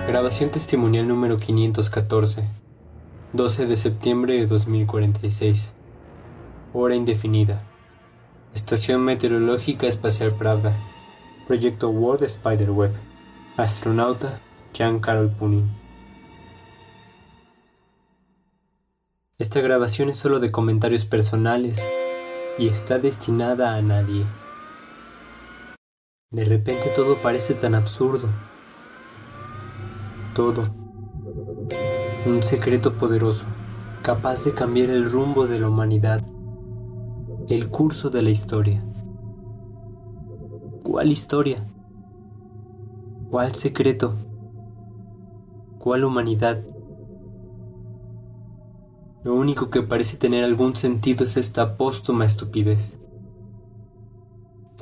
Grabación 0.08 0.52
testimonial 0.52 1.08
número 1.08 1.40
514. 1.40 2.67
12 3.38 3.68
de 3.68 3.78
septiembre 3.78 4.34
de 4.34 4.48
2046. 4.48 5.76
Hora 6.74 6.96
indefinida. 6.96 7.60
Estación 8.56 9.04
Meteorológica 9.04 9.86
Espacial 9.86 10.36
Pravda. 10.36 10.76
Proyecto 11.46 11.90
World 11.90 12.28
Spiderweb. 12.28 12.92
Astronauta 13.56 14.42
Jean 14.74 15.00
Carol 15.00 15.30
Punin. 15.30 15.70
Esta 19.38 19.62
grabación 19.62 20.10
es 20.10 20.18
solo 20.18 20.40
de 20.40 20.52
comentarios 20.52 21.06
personales 21.06 21.88
y 22.58 22.70
está 22.70 22.98
destinada 22.98 23.76
a 23.76 23.82
nadie. 23.84 24.26
De 26.32 26.44
repente 26.44 26.90
todo 26.90 27.22
parece 27.22 27.54
tan 27.54 27.76
absurdo 27.76 28.28
todo. 30.38 30.87
Un 32.28 32.44
secreto 32.44 32.98
poderoso, 32.98 33.46
capaz 34.04 34.44
de 34.44 34.54
cambiar 34.54 34.90
el 34.90 35.10
rumbo 35.10 35.48
de 35.48 35.62
la 35.62 35.70
humanidad, 35.70 36.22
el 37.48 37.70
curso 37.70 38.10
de 38.10 38.22
la 38.22 38.30
historia. 38.30 38.84
¿Cuál 40.84 41.10
historia? 41.10 41.64
¿Cuál 43.32 43.56
secreto? 43.56 44.14
¿Cuál 45.80 46.04
humanidad? 46.04 46.62
Lo 49.24 49.34
único 49.34 49.70
que 49.70 49.82
parece 49.82 50.18
tener 50.18 50.44
algún 50.44 50.76
sentido 50.76 51.24
es 51.24 51.38
esta 51.38 51.78
póstuma 51.78 52.26
estupidez. 52.26 53.00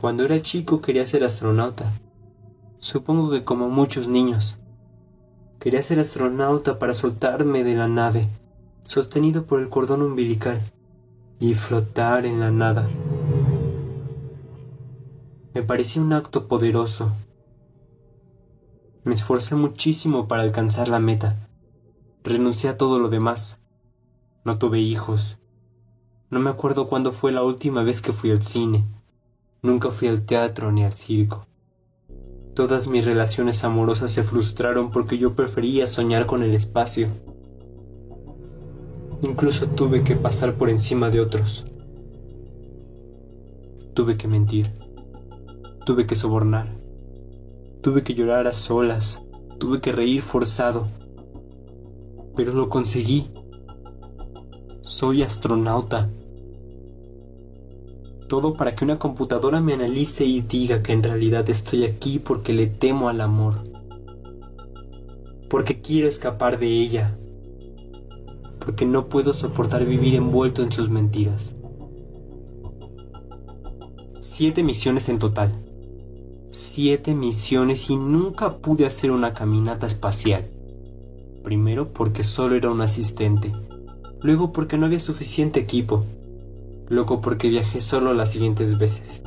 Cuando 0.01 0.25
era 0.25 0.41
chico 0.41 0.81
quería 0.81 1.05
ser 1.05 1.23
astronauta. 1.23 1.85
Supongo 2.79 3.29
que 3.29 3.43
como 3.43 3.69
muchos 3.69 4.07
niños. 4.07 4.57
Quería 5.59 5.81
ser 5.81 5.99
astronauta 5.99 6.79
para 6.79 6.93
soltarme 6.93 7.63
de 7.63 7.75
la 7.75 7.87
nave, 7.87 8.27
sostenido 8.83 9.45
por 9.45 9.59
el 9.59 9.69
cordón 9.69 10.01
umbilical, 10.01 10.61
y 11.39 11.53
flotar 11.53 12.25
en 12.25 12.39
la 12.39 12.51
nada. 12.51 12.89
Me 15.53 15.63
parecía 15.63 16.01
un 16.01 16.13
acto 16.13 16.47
poderoso. 16.47 17.09
Me 19.03 19.13
esforcé 19.13 19.55
muchísimo 19.55 20.27
para 20.27 20.43
alcanzar 20.43 20.87
la 20.87 20.99
meta. 20.99 21.47
Renuncié 22.23 22.69
a 22.69 22.77
todo 22.77 22.99
lo 22.99 23.09
demás. 23.09 23.59
No 24.43 24.57
tuve 24.57 24.79
hijos. 24.79 25.37
No 26.29 26.39
me 26.39 26.49
acuerdo 26.49 26.87
cuándo 26.87 27.11
fue 27.11 27.31
la 27.31 27.43
última 27.43 27.83
vez 27.83 28.01
que 28.01 28.11
fui 28.11 28.31
al 28.31 28.43
cine. 28.43 28.83
Nunca 29.61 29.91
fui 29.91 30.07
al 30.07 30.25
teatro 30.25 30.71
ni 30.71 30.83
al 30.83 30.93
circo. 30.93 31.47
Todas 32.55 32.87
mis 32.87 33.03
relaciones 33.03 33.65
amorosas 33.65 34.11
se 34.11 34.23
frustraron 34.23 34.89
porque 34.89 35.17
yo 35.17 35.35
prefería 35.35 35.87
soñar 35.87 36.25
con 36.25 36.41
el 36.41 36.53
espacio. 36.53 37.09
Incluso 39.21 39.67
tuve 39.67 40.05
que 40.05 40.15
pasar 40.15 40.55
por 40.55 40.69
encima 40.69 41.09
de 41.09 41.19
otros. 41.19 41.65
Tuve 43.93 44.15
que 44.15 44.29
mentir. 44.29 44.71
Tuve 45.85 46.07
que 46.07 46.15
sobornar. 46.15 46.73
Tuve 47.81 48.03
que 48.03 48.13
llorar 48.13 48.47
a 48.47 48.53
solas. 48.53 49.21
Tuve 49.59 49.81
que 49.81 49.91
reír 49.91 50.21
forzado. 50.21 50.87
Pero 52.37 52.53
lo 52.53 52.69
conseguí. 52.69 53.31
Soy 54.79 55.23
astronauta. 55.23 56.09
Todo 58.35 58.53
para 58.53 58.75
que 58.75 58.83
una 58.83 58.99
computadora 58.99 59.61
me 59.61 59.75
analice 59.75 60.25
y 60.25 60.41
diga 60.41 60.83
que 60.83 60.91
en 60.91 61.03
realidad 61.03 61.49
estoy 61.49 61.85
aquí 61.85 62.19
porque 62.19 62.51
le 62.51 62.67
temo 62.67 63.07
al 63.07 63.21
amor. 63.21 63.53
Porque 65.49 65.79
quiero 65.79 66.09
escapar 66.09 66.59
de 66.59 66.67
ella. 66.67 67.17
Porque 68.59 68.85
no 68.85 69.07
puedo 69.07 69.33
soportar 69.33 69.85
vivir 69.85 70.15
envuelto 70.15 70.63
en 70.63 70.73
sus 70.73 70.89
mentiras. 70.89 71.55
Siete 74.19 74.63
misiones 74.63 75.07
en 75.07 75.17
total. 75.17 75.53
Siete 76.49 77.13
misiones 77.13 77.89
y 77.89 77.95
nunca 77.95 78.57
pude 78.57 78.85
hacer 78.85 79.11
una 79.11 79.33
caminata 79.33 79.87
espacial. 79.87 80.49
Primero 81.41 81.93
porque 81.93 82.25
solo 82.25 82.55
era 82.55 82.69
un 82.69 82.81
asistente 82.81 83.53
luego 84.21 84.51
porque 84.51 84.77
no 84.77 84.87
había 84.87 84.99
suficiente 84.99 85.59
equipo, 85.59 86.01
luego 86.89 87.21
porque 87.21 87.49
viajé 87.49 87.81
solo 87.81 88.13
las 88.13 88.31
siguientes 88.31 88.77
veces. 88.77 89.21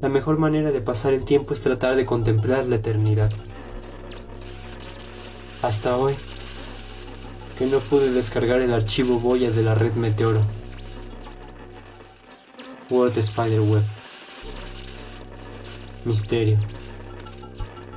La 0.00 0.08
mejor 0.08 0.38
manera 0.38 0.72
de 0.72 0.80
pasar 0.80 1.14
el 1.14 1.24
tiempo 1.24 1.54
es 1.54 1.62
tratar 1.62 1.96
de 1.96 2.04
contemplar 2.04 2.66
la 2.66 2.76
eternidad. 2.76 3.32
Hasta 5.62 5.96
hoy, 5.96 6.16
que 7.58 7.66
no 7.66 7.80
pude 7.80 8.12
descargar 8.12 8.60
el 8.60 8.74
archivo 8.74 9.18
Boya 9.18 9.50
de 9.50 9.62
la 9.62 9.74
red 9.74 9.94
Meteoro. 9.94 10.42
World 12.90 13.16
Spider-Web. 13.16 13.84
Misterio. 16.04 16.58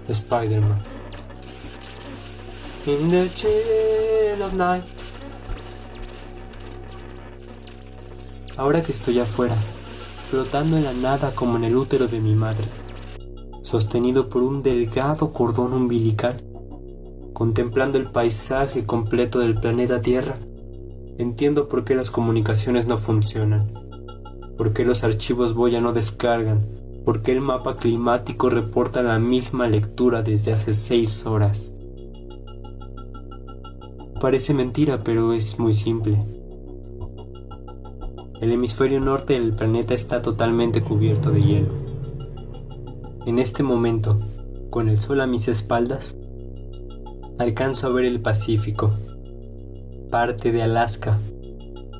Spider-Man. 0.07 0.79
In 2.85 3.09
the 3.11 3.29
chill 3.33 4.41
of 4.41 4.53
night. 4.53 4.98
Ahora 8.60 8.84
que 8.84 8.91
estoy 8.91 9.18
afuera, 9.20 9.57
flotando 10.26 10.76
en 10.76 10.84
la 10.84 10.91
nada 10.91 11.34
como 11.34 11.55
en 11.55 11.64
el 11.64 11.78
útero 11.78 12.07
de 12.07 12.20
mi 12.20 12.36
madre, 12.36 12.68
sostenido 13.62 14.28
por 14.28 14.43
un 14.43 14.62
delgado 14.62 15.32
cordón 15.32 15.72
umbilical, 15.72 16.43
contemplando 17.32 17.97
el 17.97 18.12
paisaje 18.12 18.86
completo 18.86 19.39
del 19.39 19.55
planeta 19.55 20.01
Tierra, 20.01 20.36
entiendo 21.18 21.70
por 21.70 21.86
qué 21.86 21.95
las 21.95 22.12
comunicaciones 22.12 22.86
no 22.86 22.97
funcionan, 22.97 23.72
por 24.57 24.74
qué 24.74 24.84
los 24.84 25.05
archivos 25.05 25.53
Boya 25.53 25.80
no 25.80 25.93
descargan, 25.93 26.60
por 27.05 27.22
qué 27.22 27.32
el 27.32 27.39
mapa 27.39 27.78
climático 27.78 28.49
reporta 28.49 29.01
la 29.01 29.20
misma 29.20 29.70
lectura 29.70 30.22
desde 30.22 30.51
hace 30.51 30.74
seis 30.74 31.26
horas. 31.26 31.74
Parece 34.20 34.53
mentira, 34.53 34.99
pero 35.01 35.32
es 35.32 35.57
muy 35.60 35.74
simple. 35.74 36.38
El 38.41 38.53
hemisferio 38.53 39.01
norte 39.01 39.33
del 39.33 39.53
planeta 39.53 39.93
está 39.93 40.21
totalmente 40.21 40.81
cubierto 40.81 41.29
de 41.29 41.43
hielo. 41.43 41.73
En 43.25 43.37
este 43.37 43.63
momento, 43.63 44.17
con 44.69 44.87
el 44.87 44.97
sol 45.01 45.19
a 45.19 45.27
mis 45.27 45.49
espaldas, 45.49 46.15
alcanzo 47.37 47.87
a 47.87 47.89
ver 47.89 48.05
el 48.05 48.21
Pacífico, 48.21 48.91
parte 50.09 50.53
de 50.53 50.63
Alaska, 50.63 51.19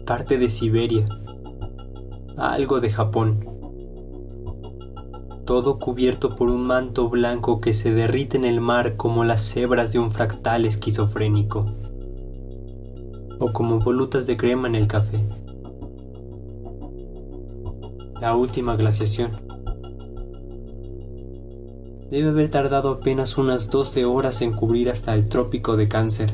parte 0.05 0.37
de 0.37 0.49
Siberia, 0.49 1.09
algo 2.37 2.79
de 2.79 2.89
Japón. 2.89 3.45
Todo 5.43 5.77
cubierto 5.77 6.37
por 6.37 6.49
un 6.49 6.65
manto 6.65 7.09
blanco 7.09 7.59
que 7.59 7.73
se 7.73 7.93
derrite 7.93 8.37
en 8.37 8.45
el 8.45 8.61
mar 8.61 8.95
como 8.95 9.25
las 9.25 9.57
hebras 9.57 9.91
de 9.91 9.99
un 9.99 10.09
fractal 10.09 10.65
esquizofrénico, 10.65 11.65
o 13.39 13.51
como 13.51 13.81
volutas 13.81 14.25
de 14.25 14.37
crema 14.37 14.69
en 14.69 14.75
el 14.75 14.87
café 14.87 15.19
la 18.22 18.36
última 18.36 18.76
glaciación. 18.76 19.32
Debe 22.11 22.30
haber 22.30 22.49
tardado 22.49 22.89
apenas 22.89 23.38
unas 23.38 23.70
12 23.70 24.05
horas 24.05 24.41
en 24.41 24.51
cubrir 24.53 24.89
hasta 24.89 25.13
el 25.13 25.28
trópico 25.28 25.78
de 25.78 25.88
cáncer. 25.88 26.34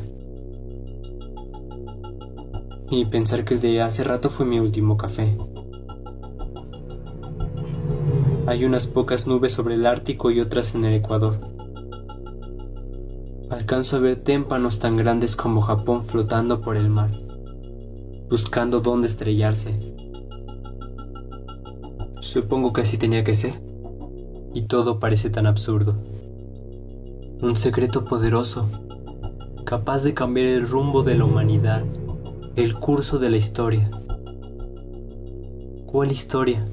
Y 2.89 3.05
pensar 3.05 3.43
que 3.43 3.55
el 3.55 3.61
de 3.61 3.81
hace 3.81 4.03
rato 4.03 4.29
fue 4.29 4.45
mi 4.45 4.59
último 4.59 4.97
café. 4.97 5.35
Hay 8.47 8.63
unas 8.63 8.87
pocas 8.87 9.27
nubes 9.27 9.51
sobre 9.51 9.75
el 9.75 9.85
Ártico 9.85 10.31
y 10.31 10.39
otras 10.39 10.75
en 10.75 10.85
el 10.85 10.93
Ecuador. 10.93 11.39
Alcanzo 13.49 13.97
a 13.97 13.99
ver 13.99 14.17
témpanos 14.17 14.79
tan 14.79 14.97
grandes 14.97 15.35
como 15.35 15.61
Japón 15.61 16.03
flotando 16.03 16.61
por 16.61 16.77
el 16.77 16.89
mar, 16.89 17.11
buscando 18.29 18.79
dónde 18.81 19.07
estrellarse. 19.07 19.94
Supongo 22.35 22.73
que 22.73 22.81
así 22.81 22.97
tenía 22.97 23.23
que 23.23 23.33
ser. 23.33 23.53
Y 24.53 24.63
todo 24.63 24.99
parece 24.99 25.29
tan 25.29 25.45
absurdo. 25.45 25.95
Un 27.41 27.55
secreto 27.55 28.03
poderoso, 28.03 28.69
capaz 29.63 30.03
de 30.03 30.13
cambiar 30.13 30.47
el 30.47 30.67
rumbo 30.67 31.01
de 31.01 31.15
la 31.15 31.23
humanidad, 31.23 31.85
el 32.57 32.73
curso 32.73 33.19
de 33.19 33.29
la 33.29 33.37
historia. 33.37 33.89
¿Cuál 35.85 36.11
historia? 36.11 36.67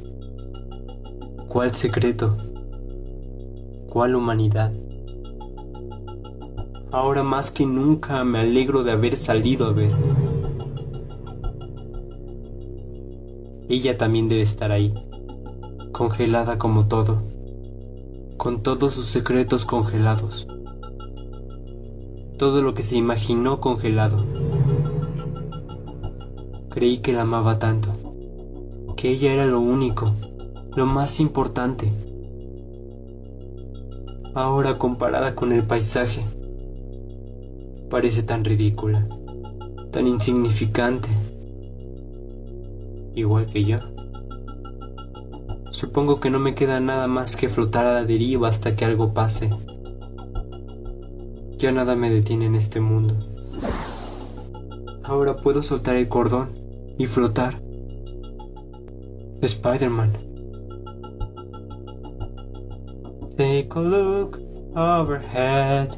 ¿Cuál 1.47 1.77
secreto? 1.77 2.37
¿Cuál 3.89 4.17
humanidad? 4.17 4.73
Ahora 6.91 7.23
más 7.23 7.53
que 7.53 7.67
nunca 7.67 8.25
me 8.25 8.41
alegro 8.41 8.83
de 8.83 8.91
haber 8.91 9.17
salido 9.17 9.67
a 9.67 9.73
ver. 9.73 9.93
Ella 13.69 13.97
también 13.97 14.29
debe 14.29 14.43
estar 14.43 14.73
ahí 14.73 14.93
congelada 15.93 16.59
como 16.59 16.89
todo, 16.89 17.23
con 18.39 18.63
todos 18.63 18.95
sus 18.95 19.07
secretos 19.07 19.67
congelados, 19.67 20.49
todo 22.39 22.63
lo 22.63 22.75
que 22.75 22.83
se 22.83 22.97
imaginó 22.97 23.61
congelado. 23.61 24.25
Creí 26.71 26.99
que 26.99 27.13
la 27.13 27.23
amaba 27.23 27.59
tanto, 27.59 27.91
que 28.97 29.11
ella 29.11 29.35
era 29.35 29.45
lo 29.45 29.61
único, 29.61 30.15
lo 30.75 30.87
más 30.87 31.21
importante. 31.21 31.93
Ahora 34.35 34.79
comparada 34.79 35.35
con 35.35 35.53
el 35.53 35.67
paisaje, 35.67 36.25
parece 37.91 38.23
tan 38.23 38.45
ridícula, 38.45 39.07
tan 39.91 40.09
insignificante, 40.09 41.11
igual 43.15 43.45
que 43.47 43.65
yo. 43.65 43.92
Supongo 45.83 46.21
que 46.21 46.31
no 46.31 46.39
me 46.39 46.55
queda 46.55 46.79
nada 46.79 47.09
más 47.09 47.35
que 47.35 47.49
flotar 47.49 47.87
a 47.87 47.93
la 47.93 48.05
deriva 48.05 48.49
hasta 48.49 48.77
que 48.77 48.85
algo 48.85 49.13
pase. 49.15 49.51
Ya 51.59 51.73
nada 51.73 51.97
me 51.97 52.09
detiene 52.09 52.47
en 52.47 52.55
este 52.55 52.79
mundo. 52.79 53.17
Ahora 55.03 55.37
puedo 55.37 55.61
soltar 55.61 55.97
el 55.97 56.09
cordón 56.09 56.51
y 56.99 57.07
flotar. 57.07 57.61
Spider-Man. 59.41 60.13
Take 63.37 63.69
a 63.75 63.81
look 63.81 64.39
overhead. 64.77 65.89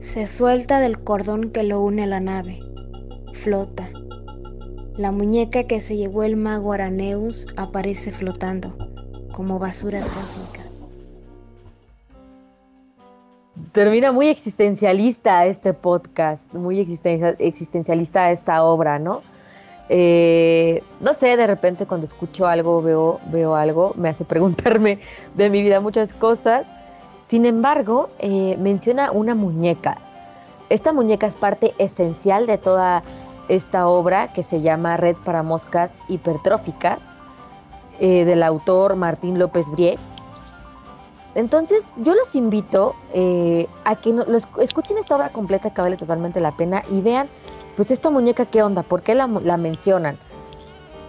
Se 0.00 0.26
suelta 0.26 0.80
del 0.80 0.98
cordón 0.98 1.50
que 1.50 1.62
lo 1.62 1.80
une 1.82 2.02
a 2.02 2.06
la 2.08 2.18
nave. 2.18 2.58
Flota. 3.32 3.88
La 4.96 5.10
muñeca 5.10 5.64
que 5.64 5.80
se 5.80 5.96
llevó 5.96 6.22
el 6.22 6.36
mago 6.36 6.72
Araneus 6.72 7.48
aparece 7.56 8.12
flotando, 8.12 8.76
como 9.32 9.58
basura 9.58 10.00
cósmica. 10.00 10.60
Termina 13.72 14.12
muy 14.12 14.28
existencialista 14.28 15.46
este 15.46 15.72
podcast, 15.72 16.54
muy 16.54 16.78
existencialista 16.78 18.30
esta 18.30 18.62
obra, 18.62 19.00
¿no? 19.00 19.22
Eh, 19.88 20.84
no 21.00 21.12
sé, 21.12 21.36
de 21.36 21.48
repente 21.48 21.86
cuando 21.86 22.06
escucho 22.06 22.46
algo, 22.46 22.80
veo, 22.80 23.18
veo 23.32 23.56
algo, 23.56 23.94
me 23.96 24.10
hace 24.10 24.24
preguntarme 24.24 25.00
de 25.34 25.50
mi 25.50 25.60
vida 25.60 25.80
muchas 25.80 26.12
cosas. 26.12 26.70
Sin 27.20 27.46
embargo, 27.46 28.10
eh, 28.20 28.56
menciona 28.60 29.10
una 29.10 29.34
muñeca. 29.34 29.98
Esta 30.68 30.92
muñeca 30.92 31.26
es 31.26 31.34
parte 31.34 31.74
esencial 31.78 32.46
de 32.46 32.58
toda 32.58 33.02
esta 33.48 33.86
obra 33.88 34.32
que 34.32 34.42
se 34.42 34.60
llama 34.60 34.96
Red 34.96 35.16
para 35.24 35.42
Moscas 35.42 35.96
Hipertróficas, 36.08 37.12
eh, 38.00 38.24
del 38.24 38.42
autor 38.42 38.96
Martín 38.96 39.38
López 39.38 39.70
Brie. 39.70 39.98
Entonces, 41.34 41.92
yo 41.96 42.14
los 42.14 42.34
invito 42.36 42.94
a 43.84 43.96
que 43.96 44.14
escuchen 44.60 44.98
esta 44.98 45.16
obra 45.16 45.30
completa 45.30 45.70
que 45.70 45.80
vale 45.80 45.96
totalmente 45.96 46.38
la 46.38 46.56
pena 46.56 46.84
y 46.90 47.00
vean 47.00 47.28
pues 47.76 47.90
esta 47.90 48.10
muñeca, 48.10 48.46
¿qué 48.46 48.62
onda? 48.62 48.82
¿Por 48.82 49.02
qué 49.02 49.14
la, 49.14 49.26
mencionan? 49.26 50.18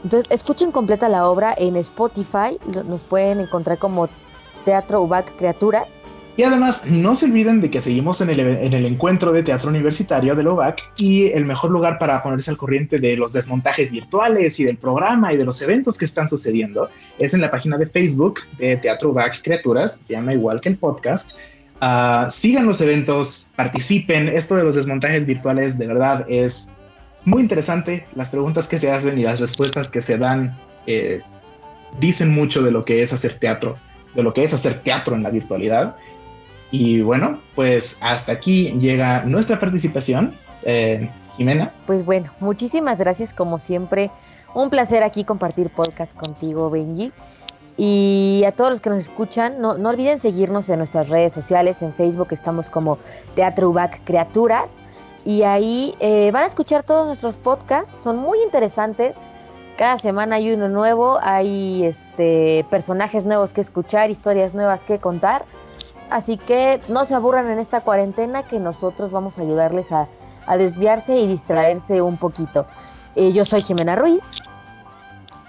Entonces, 0.04 0.30
escuchen 0.32 0.72
completa 0.72 1.10
la 1.10 1.28
obra 1.28 1.54
en 1.58 1.76
Spotify, 1.78 2.60
nos 2.86 3.04
pueden 3.04 3.40
encontrar 3.40 3.78
como 3.78 4.08
Teatro 4.64 5.02
UBAC 5.02 5.36
Criaturas. 5.38 6.00
Y 6.38 6.44
además, 6.44 6.84
no 6.86 7.16
se 7.16 7.28
olviden 7.28 7.62
de 7.62 7.72
que 7.72 7.80
seguimos 7.80 8.20
en 8.20 8.30
el, 8.30 8.40
en 8.42 8.74
el 8.74 8.86
encuentro 8.86 9.32
de 9.32 9.42
teatro 9.42 9.70
universitario 9.70 10.36
del 10.36 10.50
UBAC 10.50 10.82
y 10.98 11.28
el 11.28 11.46
mejor 11.46 11.72
lugar 11.72 11.98
para 11.98 12.22
ponerse 12.22 12.52
al 12.52 12.58
corriente 12.58 13.00
de 13.00 13.16
los 13.16 13.32
desmontajes 13.32 13.94
virtuales 13.94 14.60
y 14.60 14.66
del 14.66 14.76
programa 14.78 15.32
y 15.32 15.38
de 15.38 15.46
los 15.46 15.62
eventos 15.62 15.98
que 15.98 16.04
están 16.04 16.28
sucediendo 16.28 16.90
es 17.20 17.34
en 17.34 17.40
la 17.40 17.50
página 17.50 17.78
de 17.78 17.88
Facebook 17.88 18.42
de 18.58 18.76
Teatro 18.76 19.12
UBAC 19.12 19.44
Criaturas, 19.44 19.96
se 19.96 20.14
llama 20.14 20.34
igual 20.34 20.60
que 20.60 20.70
el 20.70 20.78
podcast. 20.78 21.32
Ah, 21.80 22.28
sigan 22.30 22.66
los 22.66 22.82
eventos, 22.82 23.48
participen. 23.56 24.28
Esto 24.28 24.56
de 24.56 24.64
los 24.64 24.76
desmontajes 24.76 25.26
virtuales 25.26 25.78
de 25.78 25.88
verdad 25.88 26.26
es 26.28 26.72
muy 27.26 27.42
interesante. 27.42 28.06
Las 28.16 28.30
preguntas 28.30 28.68
que 28.68 28.80
se 28.80 28.92
hacen 28.92 29.18
y 29.18 29.24
las 29.24 29.40
respuestas 29.40 29.90
que 29.90 30.02
se 30.02 30.18
dan 30.18 30.58
eh, 30.88 31.22
dicen 32.00 32.32
mucho 32.32 32.62
de 32.62 32.72
lo 32.72 32.86
que 32.86 33.02
es 33.02 33.14
hacer 33.14 33.36
teatro, 33.36 33.78
de 34.16 34.24
lo 34.24 34.34
que 34.34 34.44
es 34.44 34.54
hacer 34.54 34.80
teatro 34.80 35.16
en 35.16 35.24
la 35.24 35.30
virtualidad. 35.30 35.96
Y 36.72 37.02
bueno, 37.02 37.40
pues 37.56 38.00
hasta 38.02 38.34
aquí 38.34 38.72
llega 38.80 39.24
nuestra 39.24 39.60
participación. 39.60 40.36
Eh, 40.64 41.10
Jimena. 41.38 41.74
Pues 41.86 42.06
bueno, 42.06 42.32
muchísimas 42.40 42.98
gracias 42.98 43.34
como 43.34 43.60
siempre. 43.60 44.12
Un 44.54 44.70
placer 44.70 45.04
aquí 45.04 45.24
compartir 45.24 45.70
podcast 45.70 46.14
contigo, 46.14 46.70
Benji. 46.70 47.12
Y 47.78 48.44
a 48.48 48.54
todos 48.54 48.70
los 48.70 48.82
que 48.82 48.90
nos 48.90 49.00
escuchan, 49.00 49.60
no, 49.60 49.72
olviden 49.72 50.20
seguirnos 50.20 50.70
en 50.70 50.78
nuestras 50.78 51.10
redes 51.10 51.34
sociales. 51.34 51.82
En 51.82 51.94
Facebook 51.94 52.30
estamos 52.32 52.70
como 52.70 52.98
Teatro 53.36 53.70
UBAC 53.70 54.02
Criaturas. 54.06 54.78
Y 55.26 55.42
ahí 55.42 55.94
eh, 56.00 56.32
van 56.32 56.44
a 56.44 56.48
escuchar 56.48 56.84
todos 56.84 57.06
nuestros 57.06 57.38
podcasts. 57.38 58.02
Son 58.02 58.18
muy 58.18 58.42
interesantes. 58.44 59.18
Cada 59.78 59.98
semana 59.98 60.38
hay 60.38 60.54
uno 60.54 60.70
nuevo. 60.70 61.20
Hay 61.22 61.84
este, 61.84 62.66
personajes 62.70 63.26
nuevos 63.26 63.52
que 63.52 63.60
escuchar, 63.60 64.10
historias 64.10 64.54
nuevas 64.54 64.86
que 64.86 65.00
contar. 65.00 65.44
Así 66.10 66.38
que 66.38 66.80
no 66.88 67.06
se 67.06 67.16
aburran 67.16 67.50
en 67.50 67.60
esta 67.60 67.82
cuarentena 67.82 68.44
que 68.44 68.60
nosotros 68.60 69.12
vamos 69.12 69.40
a 69.40 69.42
ayudarles 69.42 69.92
a, 69.92 70.08
desviarse 70.58 71.18
y 71.18 71.28
distraerse 71.28 72.02
un 72.02 72.18
poquito. 72.18 72.68
Eh, 73.16 73.34
yo 73.34 73.44
soy 73.46 73.62
Jimena 73.62 73.96
Ruiz. 73.96 74.36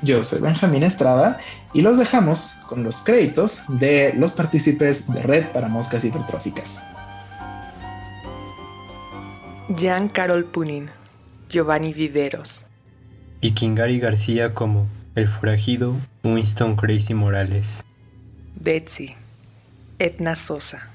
Yo 0.02 0.24
soy 0.24 0.40
Benjamín 0.40 0.82
Estrada 0.82 1.38
y 1.74 1.82
los 1.82 1.98
dejamos 1.98 2.52
con 2.68 2.82
los 2.82 3.02
créditos 3.02 3.62
de 3.68 4.14
los 4.16 4.32
partícipes 4.32 5.12
de 5.12 5.22
Red 5.22 5.48
para 5.48 5.68
Moscas 5.68 6.04
Hipertróficas. 6.04 6.82
Jean 9.76 10.08
Carol 10.08 10.44
Punin, 10.44 10.88
Giovanni 11.50 11.92
Viveros. 11.92 12.64
Y 13.40 13.52
Kingari 13.52 13.98
García 13.98 14.54
como 14.54 14.86
el 15.14 15.28
forajido 15.28 15.96
Winston 16.24 16.76
Crazy 16.76 17.14
Morales. 17.14 17.66
Betsy, 18.54 19.14
Etna 19.98 20.36
Sosa. 20.36 20.90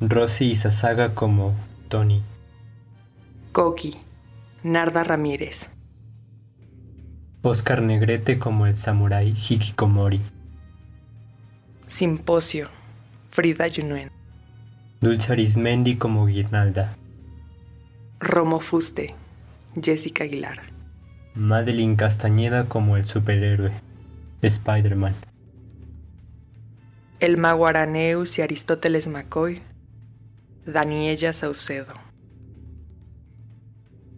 Rosy 0.00 0.56
Sasaga 0.56 1.14
como 1.14 1.54
Tony. 1.88 2.22
Koki, 3.52 3.98
Narda 4.62 5.04
Ramírez. 5.04 5.68
Oscar 7.42 7.82
Negrete 7.82 8.38
como 8.38 8.66
el 8.66 8.74
samurái 8.74 9.34
Hikikomori. 9.36 10.22
Simposio, 11.88 12.68
Frida 13.30 13.66
Yunuen. 13.66 14.10
Dulce 15.02 15.32
Arismendi 15.32 15.96
como 15.96 16.24
Guirnalda. 16.24 16.96
Romo 18.18 18.60
Fuste, 18.60 19.14
Jessica 19.78 20.24
Aguilar. 20.24 20.62
Madeline 21.34 21.96
Castañeda 21.96 22.66
como 22.66 22.96
el 22.96 23.04
superhéroe, 23.04 23.72
Spider-Man. 24.40 25.16
El 27.22 27.36
mago 27.36 27.68
Araneus 27.68 28.36
y 28.40 28.42
Aristóteles 28.42 29.06
McCoy, 29.06 29.62
Daniela 30.66 31.32
Saucedo. 31.32 31.94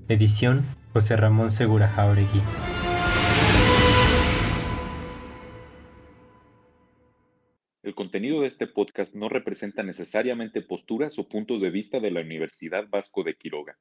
Edición 0.09 0.65
José 0.95 1.15
Ramón 1.15 1.51
Segura 1.53 1.87
Jauregui. 1.87 2.41
El 7.83 7.95
contenido 7.95 8.41
de 8.41 8.47
este 8.47 8.67
podcast 8.67 9.15
no 9.15 9.29
representa 9.29 9.83
necesariamente 9.83 10.63
posturas 10.63 11.19
o 11.19 11.29
puntos 11.29 11.61
de 11.61 11.69
vista 11.69 12.01
de 12.01 12.11
la 12.11 12.23
Universidad 12.23 12.89
Vasco 12.89 13.23
de 13.23 13.35
Quiroga. 13.35 13.77